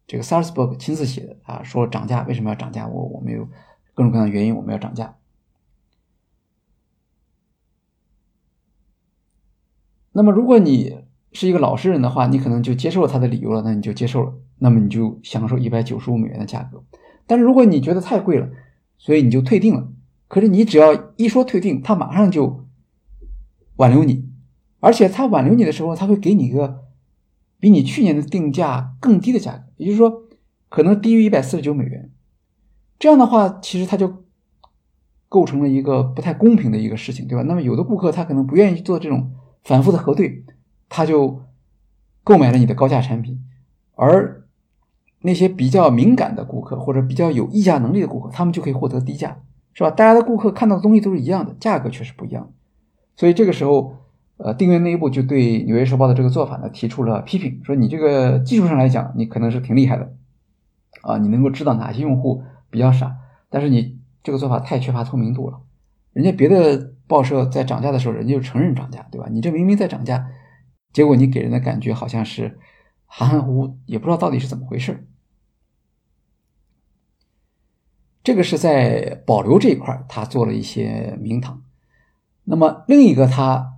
[0.06, 2.86] 这个 Salzburg 亲自写的啊，说涨价为什么要涨价？
[2.86, 3.48] 我我们有
[3.94, 5.16] 各种各样的原因，我们要涨价。
[10.12, 10.98] 那么如果你
[11.32, 16.84] 是一个老实人的话，你可能就接受了他的理由了，那你就接受了，那么你就享受一百九十五美元的价格。
[17.26, 18.50] 但是如果你觉得太贵了，
[18.98, 19.90] 所以你就退订了。
[20.28, 22.66] 可是你只要一说退订，他马上就
[23.76, 24.29] 挽留你，
[24.80, 26.84] 而且他挽留你的时候，他会给你一个
[27.58, 30.24] 比你去年的定价更低的价格，也就是说
[30.68, 32.10] 可能低于一百四十九美元。
[32.98, 34.24] 这样的话，其实他就
[35.28, 37.44] 构成了一个不太公平的一个事情，对吧？
[37.44, 40.44] 那么有的顾客他可能不愿意做这种反复的核对。
[40.92, 41.42] 他就
[42.24, 43.40] 购买了你的高价产品，
[43.94, 44.44] 而
[45.20, 49.40] 那些比较敏感的顾客或者比较有议价能力的顾客，他们就可以获得低价，
[49.72, 49.90] 是吧？
[49.90, 52.52] 大家的顾客看到的东西都是一样的，价格却是不一样的。
[53.14, 53.98] 所以这个时候，
[54.42, 60.14] 呃，订阅内部就对《纽约时报》的这个做法呢提出了批评，说你这个技术上来讲，你可能是挺厉害的，
[61.02, 63.18] 啊，你能够知道哪些用户比较傻，
[63.50, 65.60] 但是你这个做法太缺乏透明度了。
[66.14, 69.28] 人家别的报社在涨价的时候，人家就承认涨价，对吧？
[69.30, 70.30] 你这明明在涨价。
[70.92, 72.58] 结果你给人的感觉好像是
[73.06, 75.06] 含含糊糊，也不知道到底是怎么回事。
[78.24, 81.62] 这个是在保留这一块，他做了一些名堂。
[82.44, 83.69] 那么另一个他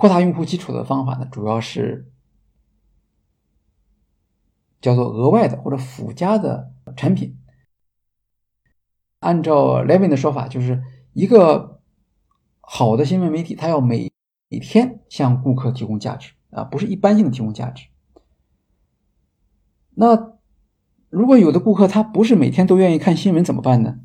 [0.00, 2.10] 扩大用户基础的方法呢，主要是
[4.80, 7.36] 叫做额外的或者附加的产品。
[9.18, 10.82] 按照 Levin 的说法，就是
[11.12, 11.82] 一个
[12.62, 14.10] 好的新闻媒体，它要每
[14.48, 16.32] 每天向顾客提供价值。
[16.48, 17.86] 啊，不是一般性的提供价值。
[19.90, 20.32] 那
[21.10, 23.98] 如果有的顾客他不是每天都愿意看新闻怎么办呢？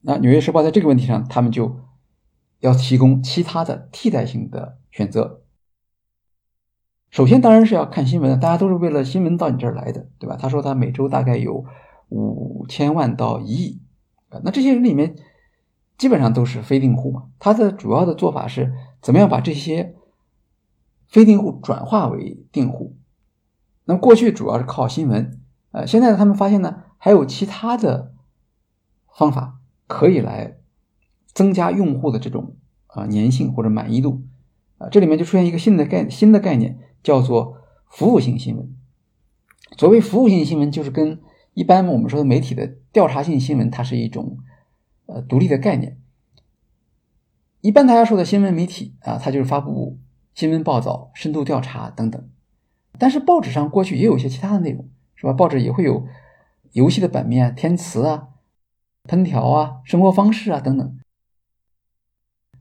[0.00, 1.78] 那《纽约时报》在这个问题上，他们就
[2.60, 5.42] 要提供其他的替代性的选择。
[7.10, 10.36] 首先当然是要看新闻，大家都是为了新闻到你这儿来的，对吧？
[10.40, 11.64] 他说他每周大概有
[12.10, 13.82] 五千万到一亿
[14.28, 15.16] 啊，那这些人里面
[15.98, 17.24] 基本上都是非订户嘛。
[17.40, 19.96] 他的主要的做法是怎么样把这些。
[21.08, 22.96] 非订户转化为订户，
[23.84, 25.38] 那过去主要是靠新闻，
[25.70, 28.14] 呃，现在他们发现呢，还有其他的
[29.14, 30.56] 方法可以来
[31.34, 34.22] 增加用户的这种啊粘性或者满意度，
[34.90, 37.58] 这里面就出现一个新的概新的概念，叫做
[37.88, 38.74] 服务性新闻。
[39.76, 41.20] 所谓服务性新闻，就是跟
[41.54, 44.38] 一般我们说的媒体的调查性新闻，它是一种
[45.06, 45.98] 呃独立的概念。
[47.60, 49.98] 一般大家说的新闻媒体啊，它就是发布。
[50.34, 52.26] 新闻报道、深度调查等等，
[52.98, 55.34] 但是报纸上过去也有一些其他的内容，是吧？
[55.34, 56.06] 报纸也会有
[56.72, 58.28] 游戏的版面、啊填词啊、
[59.04, 60.98] 烹调啊、生活方式啊等等，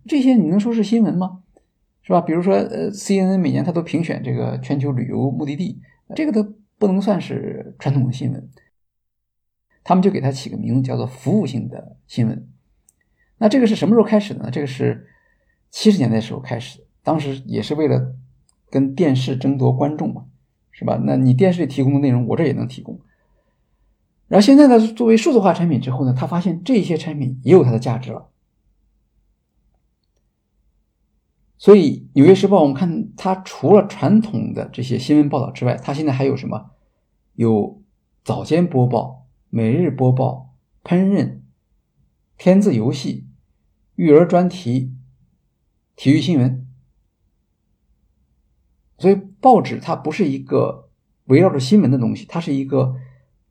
[0.06, 1.41] 这些你能说是新闻吗？
[2.04, 2.20] 是吧？
[2.20, 5.80] 比如说，呃，CNN 每年它都评选这个全球旅游目的地，
[6.16, 8.50] 这个都不能算是传统的新闻，
[9.84, 12.48] 他们就给它起个名字叫做服务性的新闻。
[13.38, 14.50] 那这个是什么时候开始的呢？
[14.52, 15.08] 这个是
[15.70, 16.86] 七十年代时候开始。
[17.04, 18.16] 当时也是为了
[18.70, 20.26] 跟电视争夺观众嘛，
[20.72, 21.00] 是吧？
[21.04, 23.00] 那你电视里提供的内容，我这也能提供。
[24.28, 28.31] 然后现在呢，作为数字化产品之后呢，他发现这些产品也有它的价值了。
[31.62, 36.72] 所以《纽约时报》，我们看它除了传统的这些新闻报道之外，它现在还有什么？
[37.36, 37.84] 有
[38.24, 41.42] 早间播报、每日播报、烹饪、
[42.36, 43.28] 填字游戏、
[43.94, 44.96] 育儿专题、
[45.96, 46.68] 体育新闻。
[48.98, 50.90] 所以，报纸它不是一个
[51.26, 52.96] 围绕着新闻的东西，它是一个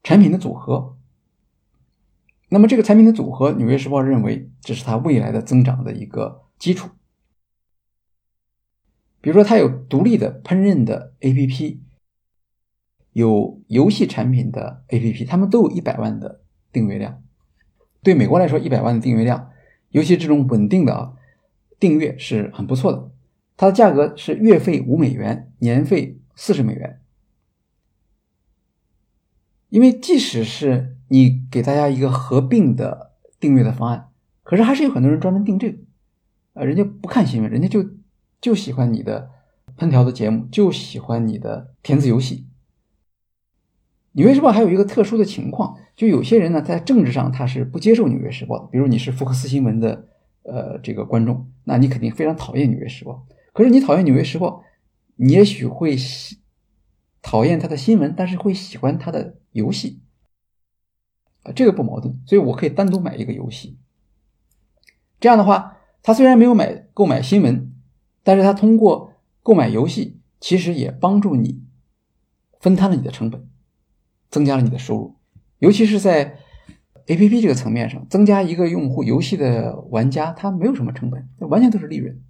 [0.03, 0.97] 产品的组合。
[2.49, 6.91] 那么，这个产品的组合，《纽约时报》认为这是它未来的增长的一个基础。
[9.21, 11.79] 比如说，它有独立的烹饪的 APP，
[13.13, 16.41] 有游戏产品的 APP，他们都有一百万的
[16.73, 17.23] 订阅量。
[18.03, 19.51] 对美国来说，一百万的订阅量，
[19.91, 21.13] 尤其这种稳定的啊
[21.79, 23.11] 订阅是很不错的。
[23.57, 27.01] 它的价格是月费五美元，年费四十美元。
[29.69, 34.09] 因为即使是你给大家一个合并的订阅的方案，
[34.43, 35.79] 可是还是有很多人专门订这个，
[36.55, 37.87] 呃，人家不看新闻，人家就
[38.41, 39.31] 就喜欢你的
[39.77, 42.47] 烹调的节目，就喜欢你的填字游戏。
[44.13, 50.09] 纽约时报还有一个特殊的情况，就有些人呢在政治上他是不接受纽约时报的，比如你是福克斯新闻的
[50.43, 53.27] 呃这个观众，那你肯定非常讨厌纽约时报。
[53.53, 54.49] 可是你讨厌《纽约时报》，
[55.17, 56.39] 你也许会喜
[57.23, 60.01] 讨厌他的新闻，但是会喜欢他的游戏
[61.43, 62.19] 啊，这个不矛盾。
[62.27, 63.79] 所以我可以单独买一个游戏。
[65.21, 67.73] 这样的话，他虽然没有买购买新闻，
[68.23, 69.13] 但是他通过
[69.43, 71.63] 购买游戏其实也帮助你
[72.61, 73.49] 分摊了你的成本，
[74.31, 75.17] 增加了你的收入，
[75.59, 76.37] 尤其是在
[77.07, 82.21] A P P 这个层面上，增加一个用户游戏的玩家，他没有什么成本，完全都是利润。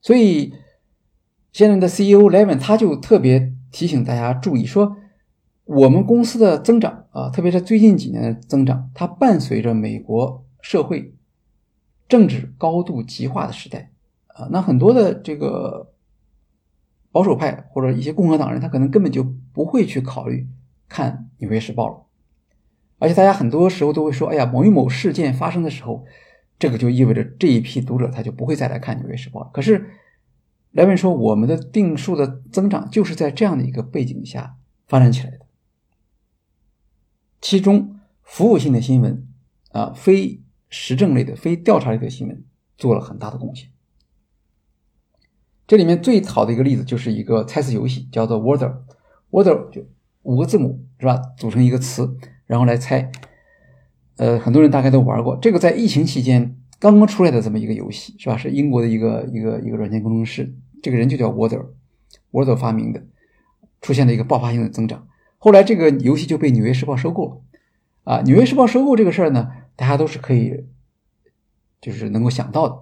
[0.00, 0.54] 所以
[1.52, 4.96] 现在的 C E O Levin 他就特别提醒大家注意说。
[5.66, 11.13] 我们公司的增长啊，特别是最近几年的增长，它伴随着美国社会
[12.08, 13.90] 政治高度极化的时代
[14.28, 14.48] 啊。
[14.50, 15.92] 那很多的这个
[17.10, 20.48] 保守派或者一些共和党人，他可能根本就不会去考虑
[20.88, 22.00] 看《纽约时报》了。
[22.98, 26.04] 而且大家很多时候都会说：“哎呀，某一某事件发生的时候，
[26.58, 29.90] 这个就意味着这一批读者他就不会再来看《纽约时报》了。”可是
[30.70, 35.40] 莱文说，我们的定数的增长就是在这样的一个背景下发展起来的。
[37.40, 39.26] 其中，服务性的新闻
[39.72, 40.40] 啊，非
[40.76, 42.44] 时政类的、非调查类的新闻
[42.76, 43.68] 做了很大的贡献。
[45.68, 49.86] 这里面最好的一个例子就是一个猜词游戏，叫做 Wordle，Wordle 就
[50.22, 52.16] 五个字母是吧，组成一个词，
[52.46, 53.12] 然后来猜。
[54.16, 58.36] 呃，很多人大概都玩过这个，在疫情期间刚刚出来的这么一个游戏是吧？
[58.36, 60.52] 是英国的一个一个一个软件工程师，
[60.82, 63.04] 这个人就叫 Wordle，Wordle 发明的，
[63.80, 65.06] 出现了一个爆发性的增长。
[65.38, 67.40] 后来这个游戏就被《纽约时报》收购了，
[68.02, 70.64] 啊，《纽约时报》收购这个事儿呢，大家都是可以，
[71.80, 72.78] 就是能够想到的。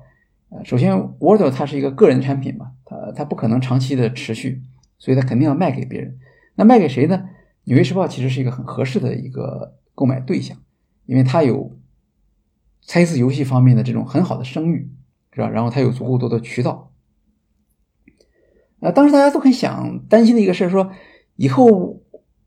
[0.51, 4.63] 呃，首先，Wordle 它是一个个人产品嘛，它它不可能长期的持续，
[4.99, 6.19] 所以它肯定要卖给别人。
[6.57, 7.19] 那卖给谁呢？
[7.65, 10.59] 《纽约时报》其实是一个很合适的一个购买对象，
[11.07, 11.79] 因为它有
[12.83, 14.91] 猜字游戏方面的这种很好的声誉，
[15.33, 15.49] 是吧？
[15.49, 16.93] 然后它有足够多的渠道。
[18.81, 20.93] 呃，当时大家都很想担心的一个事儿，说
[21.37, 22.02] 以后。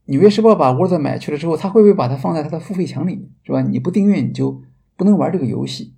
[0.08, 3.62] 纽约时报把 Word 买去了之后，他会不会把它放在他的付费墙里面，是吧？
[3.64, 4.62] 你不订阅你就
[4.96, 5.96] 不能玩这个游戏。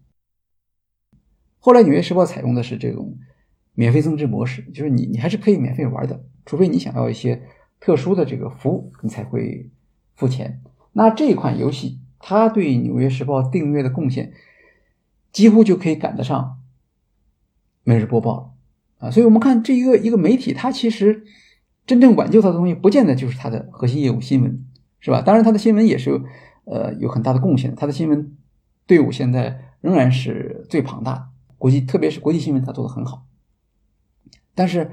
[1.60, 3.18] 后来纽约时报采用的是这种
[3.74, 7.44] 免费增值模式，就是你你还是可以免费玩的，除非你想要一些
[7.82, 9.70] 特殊的这个服务，你才会
[10.16, 10.62] 付钱。
[10.94, 14.32] 那这款游戏它对纽约时报订阅的贡献，
[15.34, 16.60] 几乎就可以赶得上
[17.84, 19.12] 每日播报了啊！
[19.12, 21.26] 所以我们看这一个一个媒体，它其实。
[21.88, 24.68] 真正挽救它的东西，不见得就是它的核心业务新闻，
[25.00, 25.22] 是吧？
[25.22, 26.22] 当然，它的新闻也是，
[26.66, 27.74] 呃，有很大的贡献。
[27.76, 28.38] 它的新闻
[28.86, 33.26] 队伍现在仍然是最庞大的，国际特别是国际新闻，它做的很好。
[34.54, 34.92] 但是，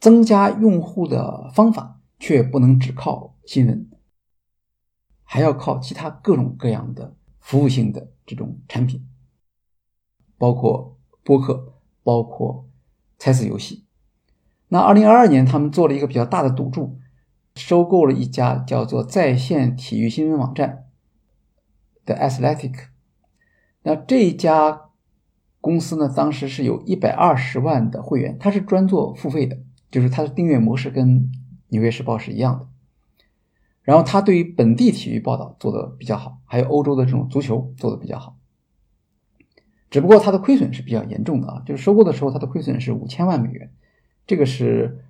[0.00, 3.88] 增加用户的方法却不能只靠新闻，
[5.22, 9.06] 还要靠其他各种各样的服务性的这种产品，
[10.38, 12.68] 包括播客，包括
[13.16, 13.84] 猜词游戏。
[14.72, 16.98] 那二零二二年，他们做了一个比较大的赌注，
[17.54, 20.86] 收购了一家叫做在线体育新闻网站
[22.06, 22.86] 的 Athletic。
[23.82, 24.84] 那这家
[25.60, 29.58] 公司呢，当时是有一百二十万的会员，它是专做付费的，
[29.90, 31.20] 就是它的订阅模式跟
[31.68, 32.66] 《纽约时报》是一样的。
[33.82, 38.38] 然后它对于本地体育报道做的比较好，还有欧洲的这种足球做的比较好。
[39.90, 43.70] 只不过它的亏损是比较严重的啊，就是收购的时候它的亏损是五千万美元。
[44.26, 45.04] 这个是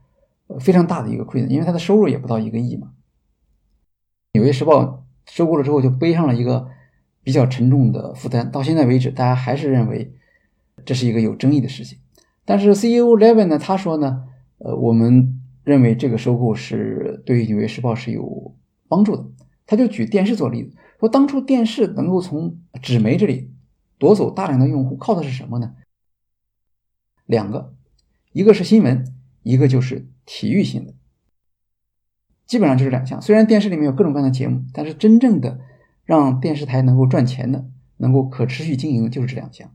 [0.61, 2.93] 非常大的一个亏损，因为它的收入也不到一个亿嘛。
[4.33, 6.69] 纽约时报收购了之后，就背上了一个
[7.23, 8.51] 比较沉重的负担。
[8.51, 10.15] 到现在为止，大家还是认为
[10.85, 11.99] 这是一个有争议的事情。
[12.45, 14.25] 但是 CEO Levin 呢，他说呢，
[14.59, 18.57] 呃，我们认为这个收购是对纽约时报是有
[18.89, 19.25] 帮助的。
[19.67, 23.53] 他就举电视做例子，说当初电视能够从纸媒这里
[23.99, 25.75] 夺走大量的用户，靠的是什么呢？
[27.27, 27.75] 两个。
[28.33, 29.05] 一个是新闻，
[29.43, 30.95] 一个就是体育新闻，
[32.47, 33.21] 基本上就是两项。
[33.21, 35.61] 虽然电视里面有各种各样的节目，但是真正的
[36.05, 37.67] 让电视台能够赚钱的、
[37.99, 39.71] 能够可持续经营的就是这两项。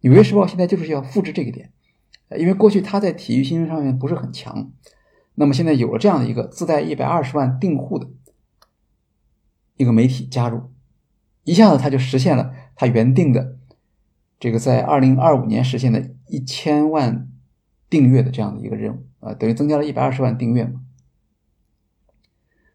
[0.00, 1.70] 纽约时报现在就是要复制这个点，
[2.36, 4.72] 因为过去它在体育新闻上面不是很强，
[5.36, 8.08] 那么现在有了这样的一个自带一百二十万订户的
[9.76, 10.72] 一个媒体加入，
[11.44, 13.58] 一下子它就实现了它原定的
[14.40, 17.28] 这个在二零二五年实现的一千万。
[17.92, 20.80] 订阅的这样的一个任务啊，等于增加了一百二十万订阅嘛。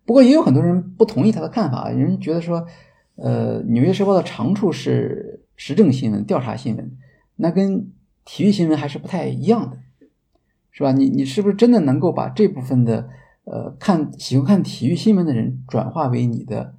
[0.06, 2.68] 不过也有很多人不同意他的看法，有人觉得说，
[3.16, 6.96] 呃，《纽约时报》的长处是时政新闻、调查新闻，
[7.38, 7.92] 那跟
[8.26, 9.80] 体育新闻还是不太一样的，
[10.70, 10.92] 是吧？
[10.92, 13.10] 你你是不是真的能够把这部分的
[13.46, 16.76] 呃看喜欢看体育新闻的人转化为你的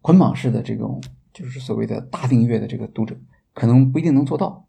[0.00, 1.02] 捆绑式的这种，
[1.34, 3.14] 就是所谓的大订阅的这个读者，
[3.52, 4.66] 可能不一定能做到。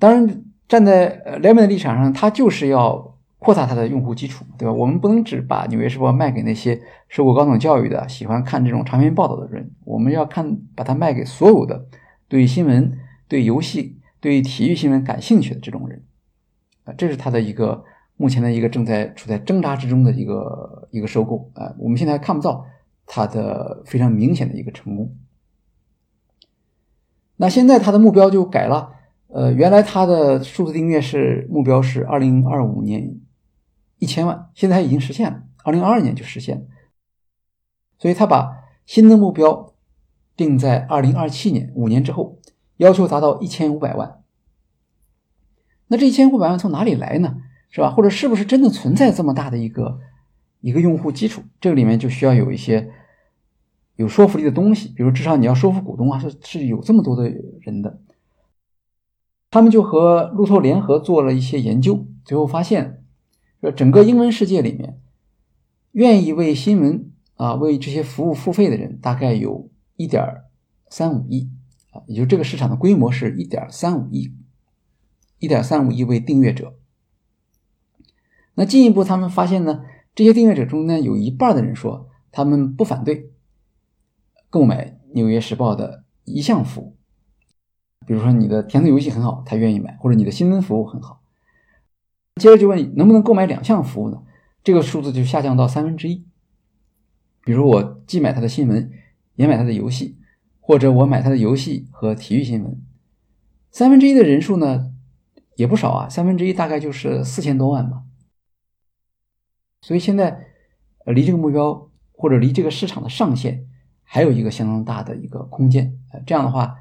[0.00, 0.44] 当然。
[0.70, 4.72] 站在呃莱文的立场上，他就是要扩大他的用户基础，对吧？
[4.72, 11.86] 我们不能只把《纽约时报》卖给那些受过高等教育的、喜欢看这种长篇报道的人，我们要看把它卖给所有的
[12.28, 12.96] 对新闻、
[13.26, 16.04] 对游戏、对体育新闻感兴趣的这种人。
[16.84, 17.82] 啊，这是他的一个
[18.16, 22.64] 目前的一个正在处在挣扎之中的一个一个收购啊，我们现在看不到
[23.06, 25.16] 他的非常明显的一个成功。
[27.38, 28.92] 那现在他的目标就改了，
[29.32, 33.20] 呃，原来它的数字订阅是目标是二零二五年
[33.98, 36.62] 一千万，现在已经实现了，二零二二年就实现了，
[37.98, 39.74] 所以他把新的目标
[40.36, 42.38] 定在二零二七年，五年之后，
[42.78, 44.22] 要求达到一千五百万。
[45.88, 47.36] 那这一千五百万从哪里来呢？
[47.70, 47.90] 是吧？
[47.90, 50.00] 或者是不是真的存在这么大的一个
[50.60, 51.42] 一个用户基础？
[51.60, 52.90] 这个里面就需要有一些。
[53.96, 57.28] 有说服力的东西，比如至少你要说服股东啊，是是有这么多的
[57.60, 58.00] 人的。
[59.50, 63.02] 他们就和路透联合做了一些研究，最后发现，
[63.60, 65.00] 说整个英文世界里面，
[65.92, 70.24] 愿意为新闻啊为这些服务付费的人，大概有一点
[70.88, 71.50] 三五亿
[71.90, 74.32] 啊，也就这个市场的规模是一点三五亿，
[75.40, 76.74] 一点三五亿位订阅者。
[78.54, 79.82] 那进一步他们发现呢，
[80.14, 83.32] 这些订阅者中呢，有一半的人说他们不反对。
[84.48, 86.96] 购买《纽约时报》的一项服务，
[88.06, 91.22] 比如说你的填字游戏很好，他愿意买；或者你的新闻服务很好。
[92.36, 94.22] 接着就问你能不能购买两项服务呢？
[94.64, 96.24] 这个数字就下降到三分之一。
[97.44, 98.90] 比如我既买他的新闻，
[99.36, 100.18] 也买他的游戏，
[100.60, 102.80] 或者我买他的游戏和体育新闻。
[103.70, 104.92] 三分之一的人数呢
[105.56, 108.02] 也不少啊，三分之一大概就是四千多万吧。
[109.82, 110.46] 所以现在
[111.06, 113.66] 离这个目标或者离这个市场的上限。
[114.12, 116.66] 还有一个相当大的一个空间，呃，这样的话，《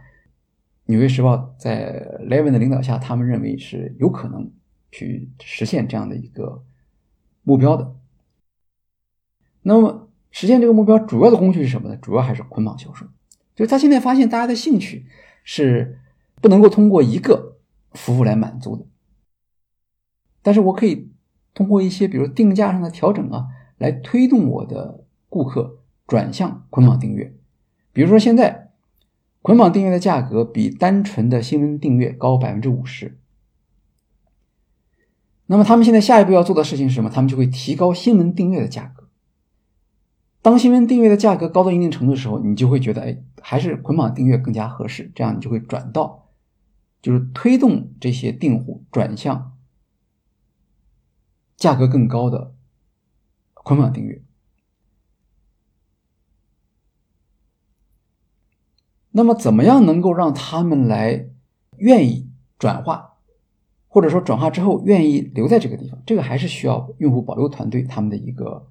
[0.89, 4.51] 纽约时报》在 Levin 的领导下，他们认为是有可能
[4.91, 6.63] 去实现这样的一个
[7.43, 7.95] 目标的。
[9.61, 11.95] 那么，实现这个目标主要的工具是什么呢？
[11.97, 13.05] 主要还是捆绑销售。
[13.55, 15.05] 就是他现在发现，大家的兴趣
[15.43, 15.99] 是
[16.41, 17.59] 不能够通过一个
[17.91, 18.85] 服务来满足的，
[20.41, 21.11] 但是我可以
[21.53, 23.45] 通过一些，比如定价上的调整啊，
[23.77, 25.75] 来推动我的顾客。
[26.07, 27.35] 转向捆绑订阅，
[27.93, 28.68] 比如说现在
[29.41, 33.17] 捆绑订阅的价格比单纯的新闻订阅高百分之五十。
[35.47, 37.09] 那么他们现在下一步要做的事情是什么？
[37.09, 39.09] 他们就会提高新闻订阅的价格。
[40.41, 45.11] 当新闻订阅的价格高到一定程度的时候，你就会觉得，哎，还是捆绑订阅更加合适。
[45.15, 46.29] 这样你就会转到，
[47.01, 49.57] 就是推动这些订户转向
[51.57, 52.53] 价格更高的
[53.53, 54.21] 捆绑订阅。
[59.19, 61.27] 那么，怎么样能够让他们来
[61.75, 63.17] 愿意转化，
[63.89, 66.01] 或者说转化之后愿意留在这个地方？
[66.05, 68.65] 这个还是需要用户保留团队他们的一个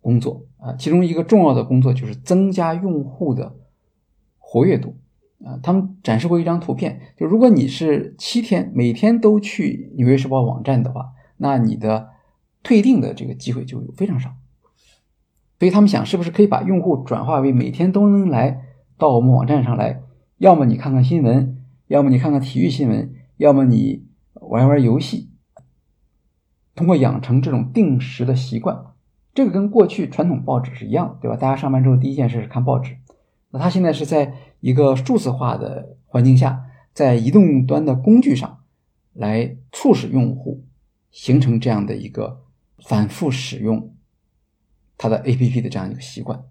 [0.00, 0.74] 工作啊。
[0.74, 3.56] 其中一个重要的工作就是增加用户的
[4.38, 4.94] 活跃度
[5.44, 5.58] 啊。
[5.60, 11.08] 他们展示过一张图片，就如果你是七天每天都去《纽约时报》网站的话，
[11.38, 12.10] 那你的
[12.62, 14.30] 退订的这个机会就非常少。
[15.58, 18.62] 所以他们想，是不是可以把用户转化为每天都能来？
[18.98, 20.02] 到我们网站上来，
[20.38, 25.30] 要么你看看新闻，要么你看看体育新闻，要么你玩玩游戏。
[26.74, 28.94] 通过养成这种定时的习惯，
[29.34, 31.36] 这个跟过去传统报纸是一样，对吧？
[31.36, 32.96] 大家上班之后第一件事是看报纸。
[33.50, 38.58] 那他现在是在一个数字化的环境下，在移动端的工具上
[39.12, 40.64] 来促使用户
[41.10, 42.42] 形成这样的一个
[42.78, 43.94] 反复使用
[44.98, 46.44] 他的 APP 的这样一个习惯。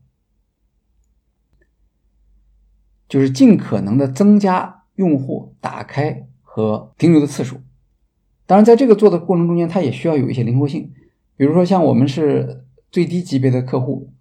[3.08, 7.62] 就是尽可能的增加用户打开和停留的次数。
[8.48, 10.94] 当然，在这个做的过程中间，它也需要有一些灵活性。
[11.36, 14.14] 比如说，像我们是最低级别的客户，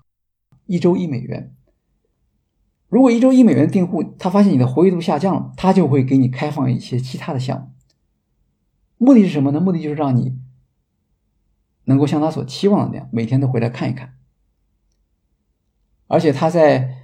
[0.66, 1.54] 一周一美元。
[2.88, 7.68] 如果一周一美元订户，他发现你的活跃度下降了，他就会给你开放一些其他的项目。
[8.98, 9.60] 目的是什么呢？
[9.60, 10.38] 目的就是让你
[11.84, 14.14] 能够像他所期望的那样，每天都回来看一看。
[16.06, 17.03] 而且他在。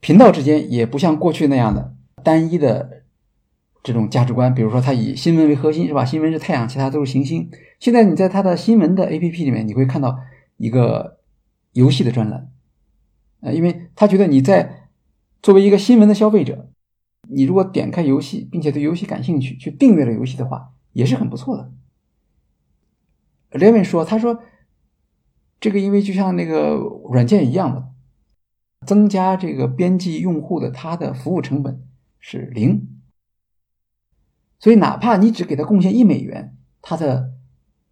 [0.00, 3.02] 频道之间也不像过去那样的单一的
[3.82, 6.04] 这种价值观，比如说它以新闻为核心，是吧？
[6.04, 7.50] 新闻是太阳，其他都是行星。
[7.80, 10.18] 现在你在它的新闻的 APP 里面，你会看到
[10.56, 11.18] 一个
[11.72, 12.50] 游戏的专栏，
[13.40, 14.88] 呃，因为他觉得你在
[15.42, 16.70] 作为一个新闻的消费者，
[17.28, 21.72] 你如果点开游戏，并且对游戏感兴趣，去订阅了游戏的话，也是很不错的。
[23.52, 24.42] 雷文说：“他说
[25.58, 26.74] 这个因为就像那个
[27.10, 27.88] 软件一样的。”
[28.86, 31.86] 增加这个边际用户的他的服务成本
[32.18, 32.88] 是零，
[34.58, 37.34] 所以哪怕你只给他贡献一美元，他的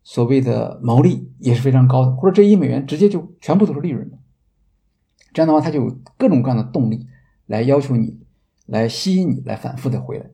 [0.02, 4.18] 所谓的毛利也是非常高的，或者这一美元直接就全部都是利润的。
[5.32, 7.06] 这样的话，他就有各种各样的动力
[7.46, 8.20] 来要求你，
[8.64, 10.30] 来吸引你，来反复的回来。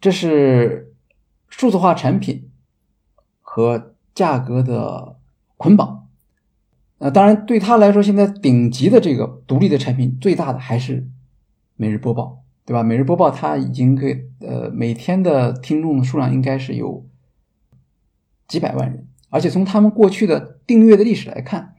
[0.00, 0.94] 这是
[1.48, 2.50] 数字化产品
[3.40, 5.17] 和价格的
[5.58, 6.08] 捆绑。
[6.96, 11.06] 呃，当然对他来说，现在顶级的这个独立的产品，最大的还是
[11.76, 12.82] 每日播报，对吧？
[12.82, 17.06] 每日播报它已经给呃每天的听众数量应该是有
[18.48, 21.74] 几百万人，而且从他们过去的订阅的历史来看。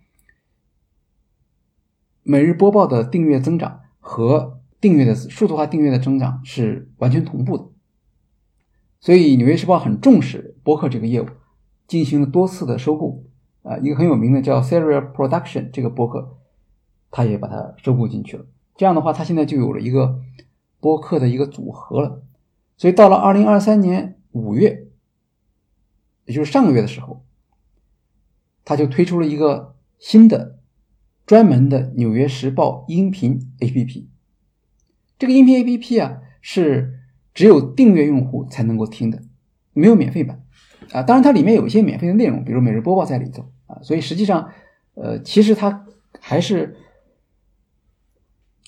[2.23, 7.65] 每日播报的订阅增长和订阅的数字化订阅的增长是完全同步的，
[9.01, 11.27] 所以《纽约时报》很重视播客这个业务，
[11.87, 13.25] 进行了多次的收购。
[13.63, 16.37] 啊，一个很有名的叫 Serial Production 这个播客，
[17.11, 18.45] 他也把它收购进去了。
[18.75, 20.21] 这样的话，他现在就有了一个
[20.79, 22.23] 播客的一个组合了。
[22.77, 24.87] 所以到了二零二三年五月，
[26.25, 27.25] 也就是上个月的时候，
[28.63, 30.57] 他就推出了一个新的。
[31.25, 34.07] 专门的《纽约时报》音频 APP，
[35.19, 37.01] 这个音频 APP 啊是
[37.35, 39.21] 只有订阅用户才能够听的，
[39.73, 40.43] 没有免费版
[40.91, 41.03] 啊。
[41.03, 43.79] 当然，它里面有一些免费的内容，比如每日播报在里头啊。
[43.81, 44.49] 所以实际上，
[44.95, 45.85] 呃，其实它
[46.19, 46.75] 还是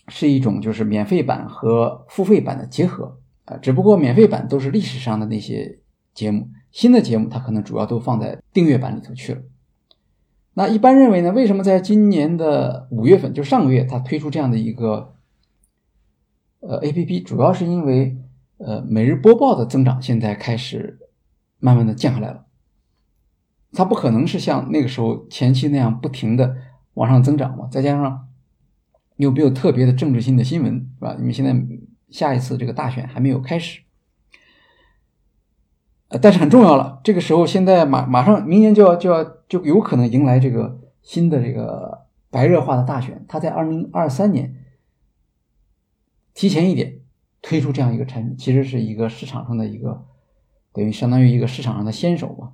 [0.07, 3.57] 是一种就是免费版和付费版的结合啊。
[3.57, 5.79] 只不过免费版都是历史上的那些
[6.13, 9.41] 节目，新的节目它可能主要都放在订阅版里头去了。
[10.53, 11.31] 那一般认为呢？
[11.31, 15.13] 为什么在今年的五月份，就上个月，它推出这样的一个
[16.59, 18.17] 呃 A P P，主要是因为
[18.57, 20.99] 呃每日播报的增长现在开始
[21.61, 22.45] 慢慢的降下来了。
[23.71, 26.57] 它不可能是像那个时候前期那样不停的
[26.95, 27.69] 往上增长嘛？
[27.71, 28.27] 再加上
[29.15, 31.15] 又没有特别的政治性的新闻，是吧？
[31.17, 31.55] 因为现在
[32.09, 33.83] 下一次这个大选还没有开始。
[36.09, 44.53] 呃，但是很重要了，这个时候现在马马上明年就要就要就有可能迎来这个新的这个白热化的大选，他在二零二三年
[46.33, 46.99] 提前一点
[47.41, 50.05] 推出这样一个产品，其实是一个市场上的一个
[50.73, 52.53] 等于相当于一个市场上的先手吧。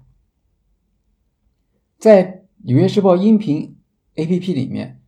[1.98, 2.26] 在
[2.64, 3.78] 《纽约时报》音频
[4.16, 5.02] APP 里面，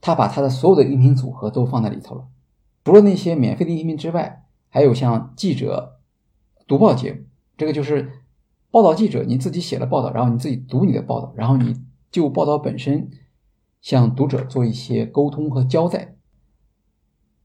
[0.00, 2.28] 他把他的所有的音频组合都放在里头了，
[2.84, 5.94] 除了那些免费的音频之外，还有像记者。
[6.68, 7.20] 读报节目，
[7.56, 8.24] 这个就是
[8.72, 11.80] 报道记者你自己写了报道，然后你自己读你的报道，然后你
[12.10, 13.08] 就报道本身
[13.80, 16.16] 向读者做一些沟通和交代，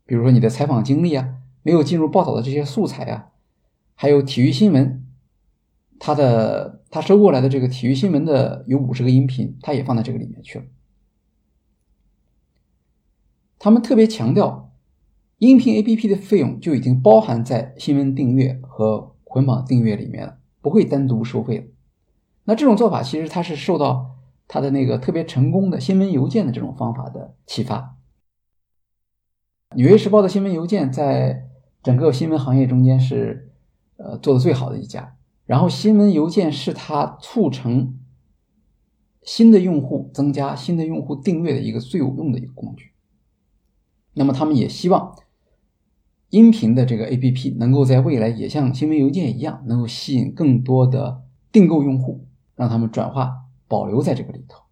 [0.08, 3.31] 比如说你的采访经历啊，没有进入报道的这些素材啊，
[4.02, 5.06] 还有体育新闻，
[6.00, 10.66] 他的他收过来的这个体育新闻的有五十个音频，他也放在这个里面去了。
[13.60, 14.74] 他们特别强调，
[15.38, 19.12] 音频 APP 的费用就已经包含在新闻订阅和。
[19.24, 21.68] 捆绑订阅里面了，不会单独收费的。
[22.44, 27.96] 那这种做法其实它是受到它的那个特别成功的新闻邮件的这种方法的启发。
[29.76, 31.48] 纽约时报的新闻邮件在
[31.82, 33.51] 整个新闻行业中间是
[34.04, 35.16] 呃做的最好的一家。
[35.46, 38.00] 然后新闻邮件是它促成
[39.24, 42.92] 新的用户增加、新的用户订阅的一个最有用的一个工具。
[44.14, 45.16] 那么他们也希望。
[46.30, 52.26] 音频的这个 A P P 能够在未来也像新闻邮件一样，能够吸引更多的订购用户，
[52.56, 53.34] 让他们转化
[53.68, 54.64] 保留在这个里头。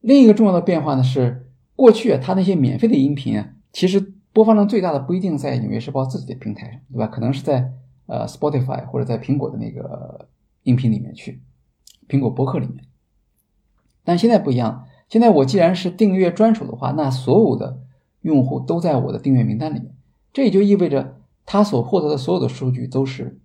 [0.00, 7.06] 另一个重要的变化呢是，过去啊，它那些免费的音频啊，其实播放量最大的不一定在《纽约时报》自己的平台上，对吧？
[7.06, 7.72] 可能是在
[8.04, 10.28] 呃 Spotify 或者在苹果的那个
[10.64, 11.40] 音频里面去，
[12.06, 12.84] 苹果播客里面。
[14.04, 17.80] 但现在不一样，现在我既然是订阅专属的话，那所有的。
[18.24, 19.94] 用户都在我的订阅名单里面，
[20.32, 23.38] 这也就意味着他所获得的所有的数据都是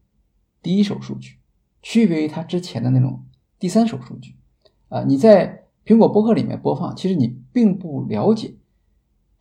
[0.61, 1.36] 第一手数据，
[1.82, 3.26] 区别于他之前的那种
[3.60, 4.38] 第三手数据。
[4.88, 8.53] 啊，你在苹果播客里面播放，其实你并不了解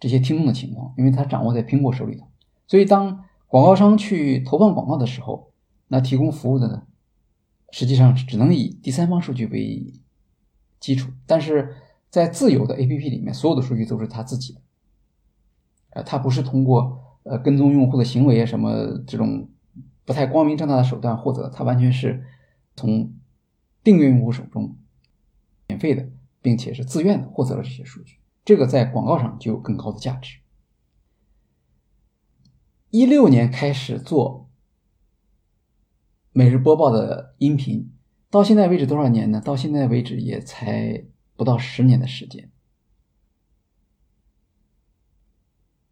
[0.01, 2.27] 这些听众的情况，因为它掌握在苹果手里头。
[2.67, 5.53] 所以，当广告商去投放广告的时候，
[5.89, 6.83] 那提供服务的呢，
[7.71, 9.95] 实际上只能以第三方数据为
[10.79, 11.11] 基础。
[11.27, 11.75] 但是
[12.11, 14.61] 在自由的 APP 里面，所有的数据都是他自己的。
[15.91, 19.49] 呃，他不是通过呃跟踪用户的行为啊什么这种
[20.05, 22.25] 不太光明正大的手段获得，他完全是
[22.77, 23.13] 从
[23.83, 24.77] 订阅用户手中
[25.69, 26.07] 免费的，
[26.43, 30.39] 并且是自愿的获得了这些数据，这个在广告上就有更高的价值。
[32.91, 34.49] 一六年开始做
[36.33, 37.93] 每日播报的音频，
[38.31, 39.43] 到现在为止多少年呢？
[39.45, 41.05] 到现在为止也才
[41.37, 42.51] 不到十年的时间。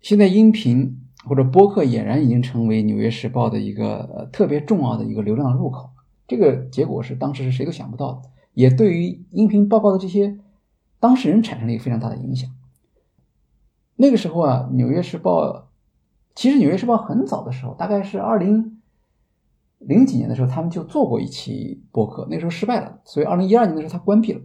[0.01, 5.91] 现在音频或者播客俨然已经成为《纽约时报》的一个特别重要的一个流量入口，
[6.29, 10.39] 这个结果是当时是谁都想不到的，也对于音频报告的这些
[10.99, 12.51] 当事人产生了一个非常大的影响。
[13.97, 15.53] 那个时候啊，《纽约时报》
[16.35, 18.81] 其实《纽约时报》很早的时候，大概是二零
[19.79, 24.41] 零几年的时候，他们就做过一期播客，那时候失败了，所以二零一二年的时候它关闭了。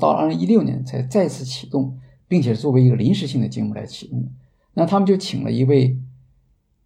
[0.00, 4.28] 到二零一六年才再次启动，并且作为一个临时性的节目来启动。
[4.74, 5.98] 那他们就请了一位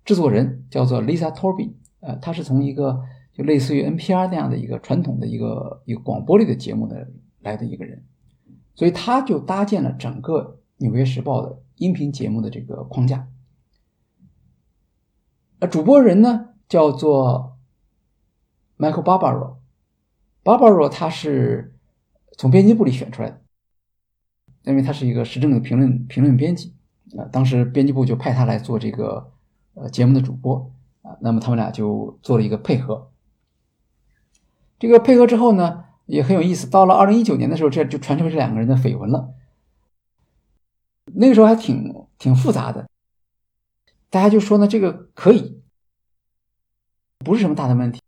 [0.04, 3.00] 制作人，叫做 Lisa Torbin，呃，他是从一个
[3.32, 7.08] 就类似于 NPR 那样的一个传统的一个一个广播类的节目的
[7.40, 8.04] 来的一个人，
[8.74, 10.42] 所以他就搭建了整个
[10.76, 13.28] 《纽约时报》的音频节目的这个框架。
[15.60, 17.58] 呃，主播人呢叫做
[18.76, 21.74] Michael Barbaro，Barbaro 他是。
[22.40, 23.40] 从编辑部里选出来的，
[24.62, 26.72] 因为他是一个时政的评论评论编辑
[27.16, 29.32] 啊，当时编辑部就派他来做这个
[29.74, 33.10] 呃节目的主播啊，那么他们俩就做了一个配合。
[34.78, 36.68] 这个配合之后呢，也很有意思。
[36.68, 39.34] 到了二零一九年的时候，这就传出这两个人的绯闻了。
[41.14, 42.88] 那个时候还挺挺复杂的，
[44.10, 45.62] 大家就说呢，这个可以，
[47.18, 48.00] 不是什么大的问题。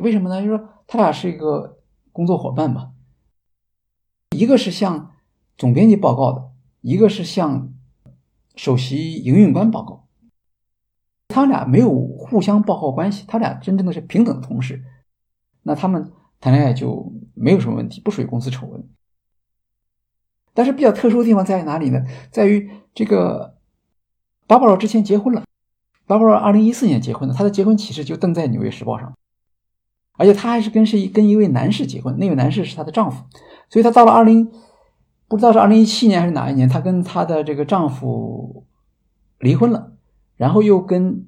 [0.00, 0.40] 为什么呢？
[0.40, 1.78] 就说他俩是一个
[2.12, 2.92] 工作伙伴吧。
[4.30, 5.12] 一个是向
[5.58, 6.50] 总编辑报告的，
[6.80, 7.72] 一个是向
[8.56, 10.08] 首席营运官报告。
[11.28, 14.84] 他俩没有互相报告关系，他俩真正的是平等同事。
[15.62, 16.12] 那他们
[16.42, 18.84] 谈恋爱就没有什么问题，不属于公司丑闻。
[20.52, 22.04] 但是比较特殊的地方在于哪里呢？
[22.32, 23.56] 在于这个
[24.48, 25.44] 巴巴罗之前结婚了，
[26.04, 29.16] 巴巴罗二零一四年结婚的，他的结婚启事就登在《纽约时报》上，
[30.18, 33.24] 而且他还是跟是跟一位男士结婚，那位男士是她的丈夫。
[33.70, 34.50] 所以她到了二零，
[35.28, 38.66] 不知道是二零一七年还是哪一年，她跟她的这个丈夫
[39.38, 39.92] 离婚了，
[40.36, 41.24] 然后又跟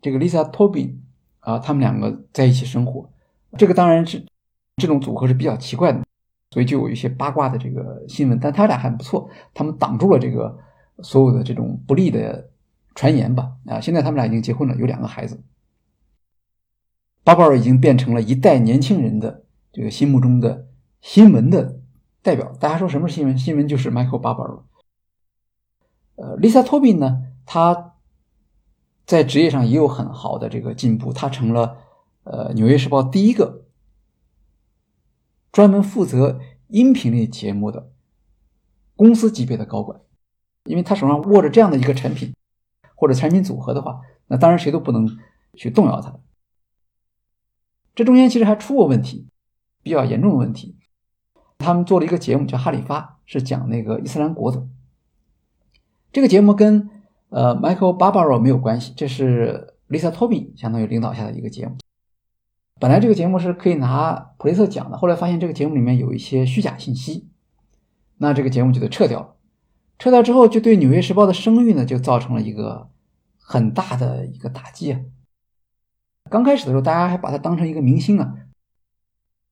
[0.00, 0.96] 这个 Lisa Tobin
[1.38, 3.11] 啊，他们两个在一起生活。
[3.58, 4.24] 这个当然是
[4.76, 6.02] 这种组合是比较奇怪的，
[6.50, 8.38] 所以就有一些八卦的这个新闻。
[8.40, 10.58] 但他俩还不错，他们挡住了这个
[11.02, 12.50] 所有的这种不利的
[12.94, 13.52] 传言吧。
[13.66, 15.42] 啊，现在他们俩已经结婚了，有两个孩子。
[17.24, 19.44] 巴宝尔已经变成了一代年轻人的。
[19.74, 20.66] 这个心目中的
[21.00, 21.80] 新闻的
[22.20, 23.38] 代表，大家说什么是新闻？
[23.38, 24.64] 新闻就是 Michael Barbaro。
[26.16, 27.94] 呃，Lisa Tobin 呢，他
[29.06, 31.78] 在职业上也有很好的这个进步，他成了
[32.24, 33.64] 呃《纽约时报》第一个
[35.50, 37.90] 专门负责音频类节目的
[38.96, 40.00] 公司级别的高管，
[40.64, 42.34] 因为他手上握着这样的一个产品
[42.94, 45.08] 或者产品组合的话，那当然谁都不能
[45.54, 46.18] 去动摇它。
[47.94, 49.28] 这中间其实还出过问题。
[49.84, 50.76] 比较严重的问题，
[51.58, 54.64] 他们做了一个节目叫《哈里发》，是讲那个伊斯兰国的。
[56.12, 56.88] 这个节目跟
[57.30, 61.78] 呃 Michael Barbaro 没有关系，这是 Lisa Tobi 相当于领导下的一个节目。
[62.82, 67.28] 本来这个节目是可以拿普利策奖的，后来发现这个节目里面有一些虚假信息，
[68.16, 69.36] 那这个节目就得撤掉了。
[70.00, 72.90] 撤掉之后，就对《纽约时报》的声誉呢，就造成了一个
[73.38, 75.00] 很大的一个打击啊。
[76.28, 78.34] 刚开始的时候，大家还把它当成一个明星啊。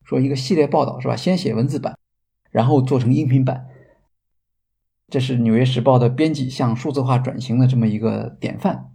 [0.02, 1.15] 说一个系列报道是吧？
[1.15, 1.97] 先写文字版，
[2.51, 3.69] 然后做成音频版，
[5.07, 8.90] 这是《纽约时报》的编辑向数字化转型的这么一个典范。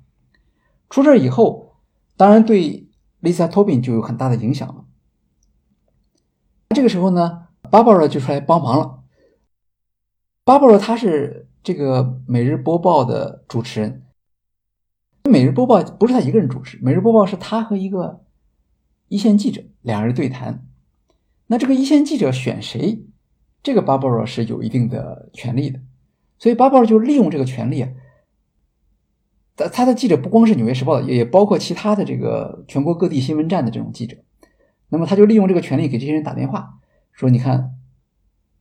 [0.89, 1.77] 出事以后，
[2.17, 2.84] 当然对
[3.25, 4.85] Lisa Tobin 就有很大的影响了。
[6.69, 8.99] 这个时候呢，Barbara 就出来帮忙了。
[10.45, 14.03] Barbara 他是这个《每日播报》的主持人，
[15.29, 18.23] 《每日播报》不是他一个人主持，《每日播报》是他和一个
[19.07, 20.67] 一线记者两人对谈。
[21.47, 23.05] 那这个一线记者选谁？
[23.63, 25.79] 这个 Barbara 是有一定的权利的，
[26.37, 27.89] 所以 Barbara 就利用这个权利啊。
[29.55, 34.17] 他他的记者不光是《纽约时报》的，也包括其他的这个全国各地新闻站的这种记者。
[34.89, 36.79] 那么他就利用这个权利给这些人打电话，
[37.11, 37.75] 说：“你看，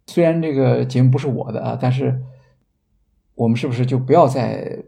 [0.06, 2.22] 虽然这个节目不是我的啊，但是
[3.34, 4.84] 我们是不是就不要再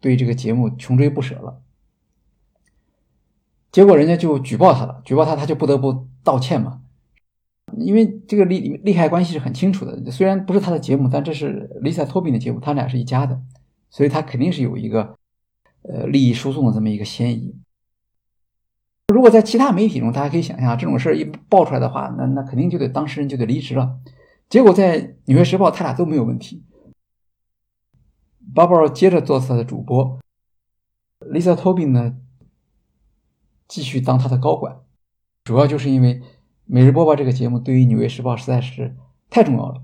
[0.00, 1.60] 对这个节目穷追不舍了？”
[3.72, 6.82] 结果人家就举报他了，举报他，他就不得不道歉嘛。
[7.76, 13.40] 因为这个利利害关系是很清楚的，虽然不是他的节目，但这是 Lisa Tobin 的节目，他俩是一家的，
[13.90, 15.16] 所以他肯定是有一个
[15.84, 17.54] 呃利益输送的这么一个嫌疑。
[19.12, 23.98] 如果在其他媒体中，大家可以想象，这种事儿一爆出来的话，那那肯定就得当事人就得离职了。
[24.48, 26.64] 结果在《纽约时报》，他俩都没有问题。
[28.54, 30.18] Barbara 接着做他的主播
[31.20, 32.16] ，Lisa Tobin 呢
[33.68, 34.76] 继续当他的高管，
[35.44, 36.22] 主要就是因为。
[36.66, 38.96] 每日播报这个节目对于《纽约时报》实在是
[39.28, 39.82] 太重要了，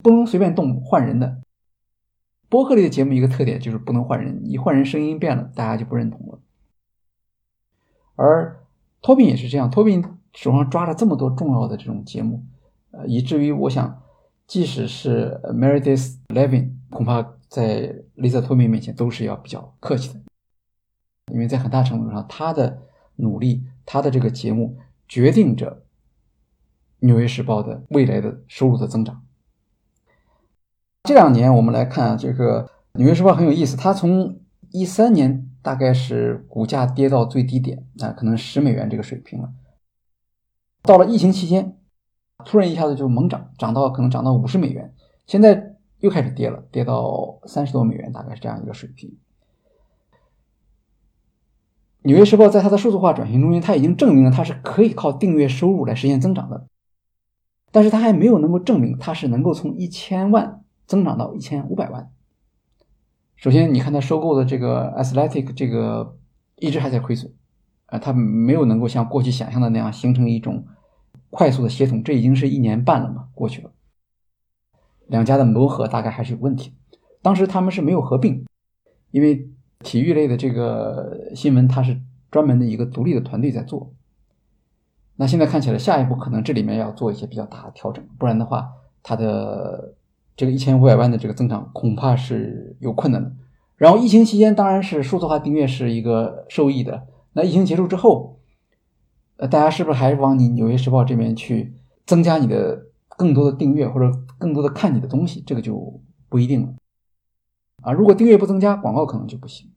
[0.00, 1.40] 不能随便动换人的。
[2.48, 6.38] 播客类的节目一个特点就是不能换人，一换人声音变了，大家就不认同了。
[8.16, 8.64] 而
[9.02, 12.44] 托宾也是这样，托宾手上抓着这么多重要的这种节目，
[12.90, 14.02] 呃，以至于我想，
[14.46, 20.20] 即使是 Meredith Levin，恐怕在 Lisa 托米面前都是要比较客气的，
[21.32, 22.82] 因为在很大程度上，他的
[23.16, 25.82] 努力，他的这个节目决定着
[27.06, 29.22] 《纽约时报》的未来的收入的增长。
[31.08, 32.64] 这两年我们来看啊，这个
[32.98, 34.40] 《纽约时报》很有意思，它从
[34.72, 39.48] 一三年大概是股价跌到最低点啊，可能十美元这个水平了。
[40.82, 41.78] 到了疫情期间，
[42.44, 44.92] 突然一下子就猛涨，涨到可能涨到五十美元，
[45.26, 49.08] 现在又开始跌了，跌到三十多美元，大概是这样一个水平。
[52.02, 56.66] 《纽约时报》在它的数字化转型中间，它已经证明了它是可以靠订阅收入来实现增长的，
[57.72, 60.62] 但是它还没有能够证明它是能够从一千万。
[60.88, 62.10] 增长到一千五百万。
[63.36, 66.16] 首先，你看它收购的这个 Athletic，这个
[66.56, 67.32] 一直还在亏损，
[67.86, 70.66] 啊，它没有能够像过去想象的那样形成一种
[71.30, 72.02] 快速的协同。
[72.02, 73.70] 这已经是一年半了嘛，过去了，
[75.06, 76.74] 两家的磨合大概还是有问题。
[77.22, 78.44] 当时他们是没有合并，
[79.12, 79.48] 因为
[79.84, 82.00] 体育类的这个新闻，它是
[82.30, 83.92] 专门的一个独立的团队在做。
[85.14, 89.94] 那现在看起来，下一步可能这里面要做一些比较大的调整，不然的话，它的。
[90.38, 93.32] 这个一千五百万的这个增长恐怕是有困难的。
[93.74, 97.08] 然后疫情期间，当然是数字化订阅是一个受益的。
[97.32, 98.38] 那疫情结束之后，
[99.38, 101.74] 呃，大家是不是还是往你《纽约时报》这边去
[102.06, 105.42] 增加你的更多的订阅，或者更多的看你的东西？
[105.44, 106.72] 这个就不一定了。
[107.82, 109.68] 啊，如果订阅不增加，广告可能就不行。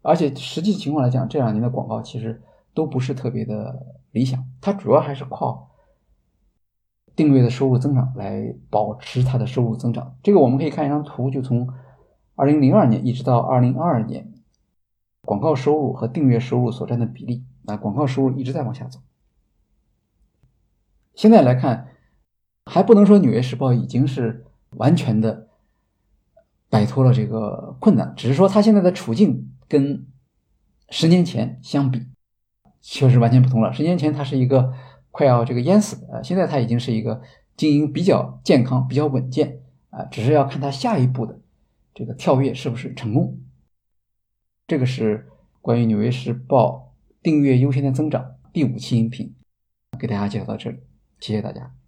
[0.00, 2.40] 而且实际情况来讲，这两年的广告其实
[2.72, 3.82] 都不是特别的
[4.12, 5.68] 理想，它主要还是靠。
[7.16, 11.66] 订阅的收入增长来保持它的收入增长，这个我们可以看一张图，就从
[12.34, 14.34] 二零零二年一直到二零二二年，
[15.22, 19.00] 广告收入和订阅收入所占的比例，啊，广告收入一直在往下走。
[21.14, 21.88] 现在来看，
[22.66, 25.48] 还不能说《纽约时报》已经是完全的
[26.68, 30.06] 摆脱了这个困难，只是说它现在的处境跟
[30.90, 32.06] 十年前相比，
[32.82, 33.72] 确实完全不同了。
[33.72, 34.74] 十年前它是一个。
[35.16, 36.22] 快要这个淹死呃！
[36.22, 37.22] 现在它已经是一个
[37.56, 41.40] 经营比较健康、比较稳健啊，只是要看它下一步的
[41.94, 43.40] 这个跳跃是不是成功。
[44.66, 45.26] 这个是
[45.62, 49.34] 关于《纽约时报》订阅优先的增长第五期音频，
[49.98, 50.76] 给大家介绍到这里，
[51.18, 51.85] 谢谢大家。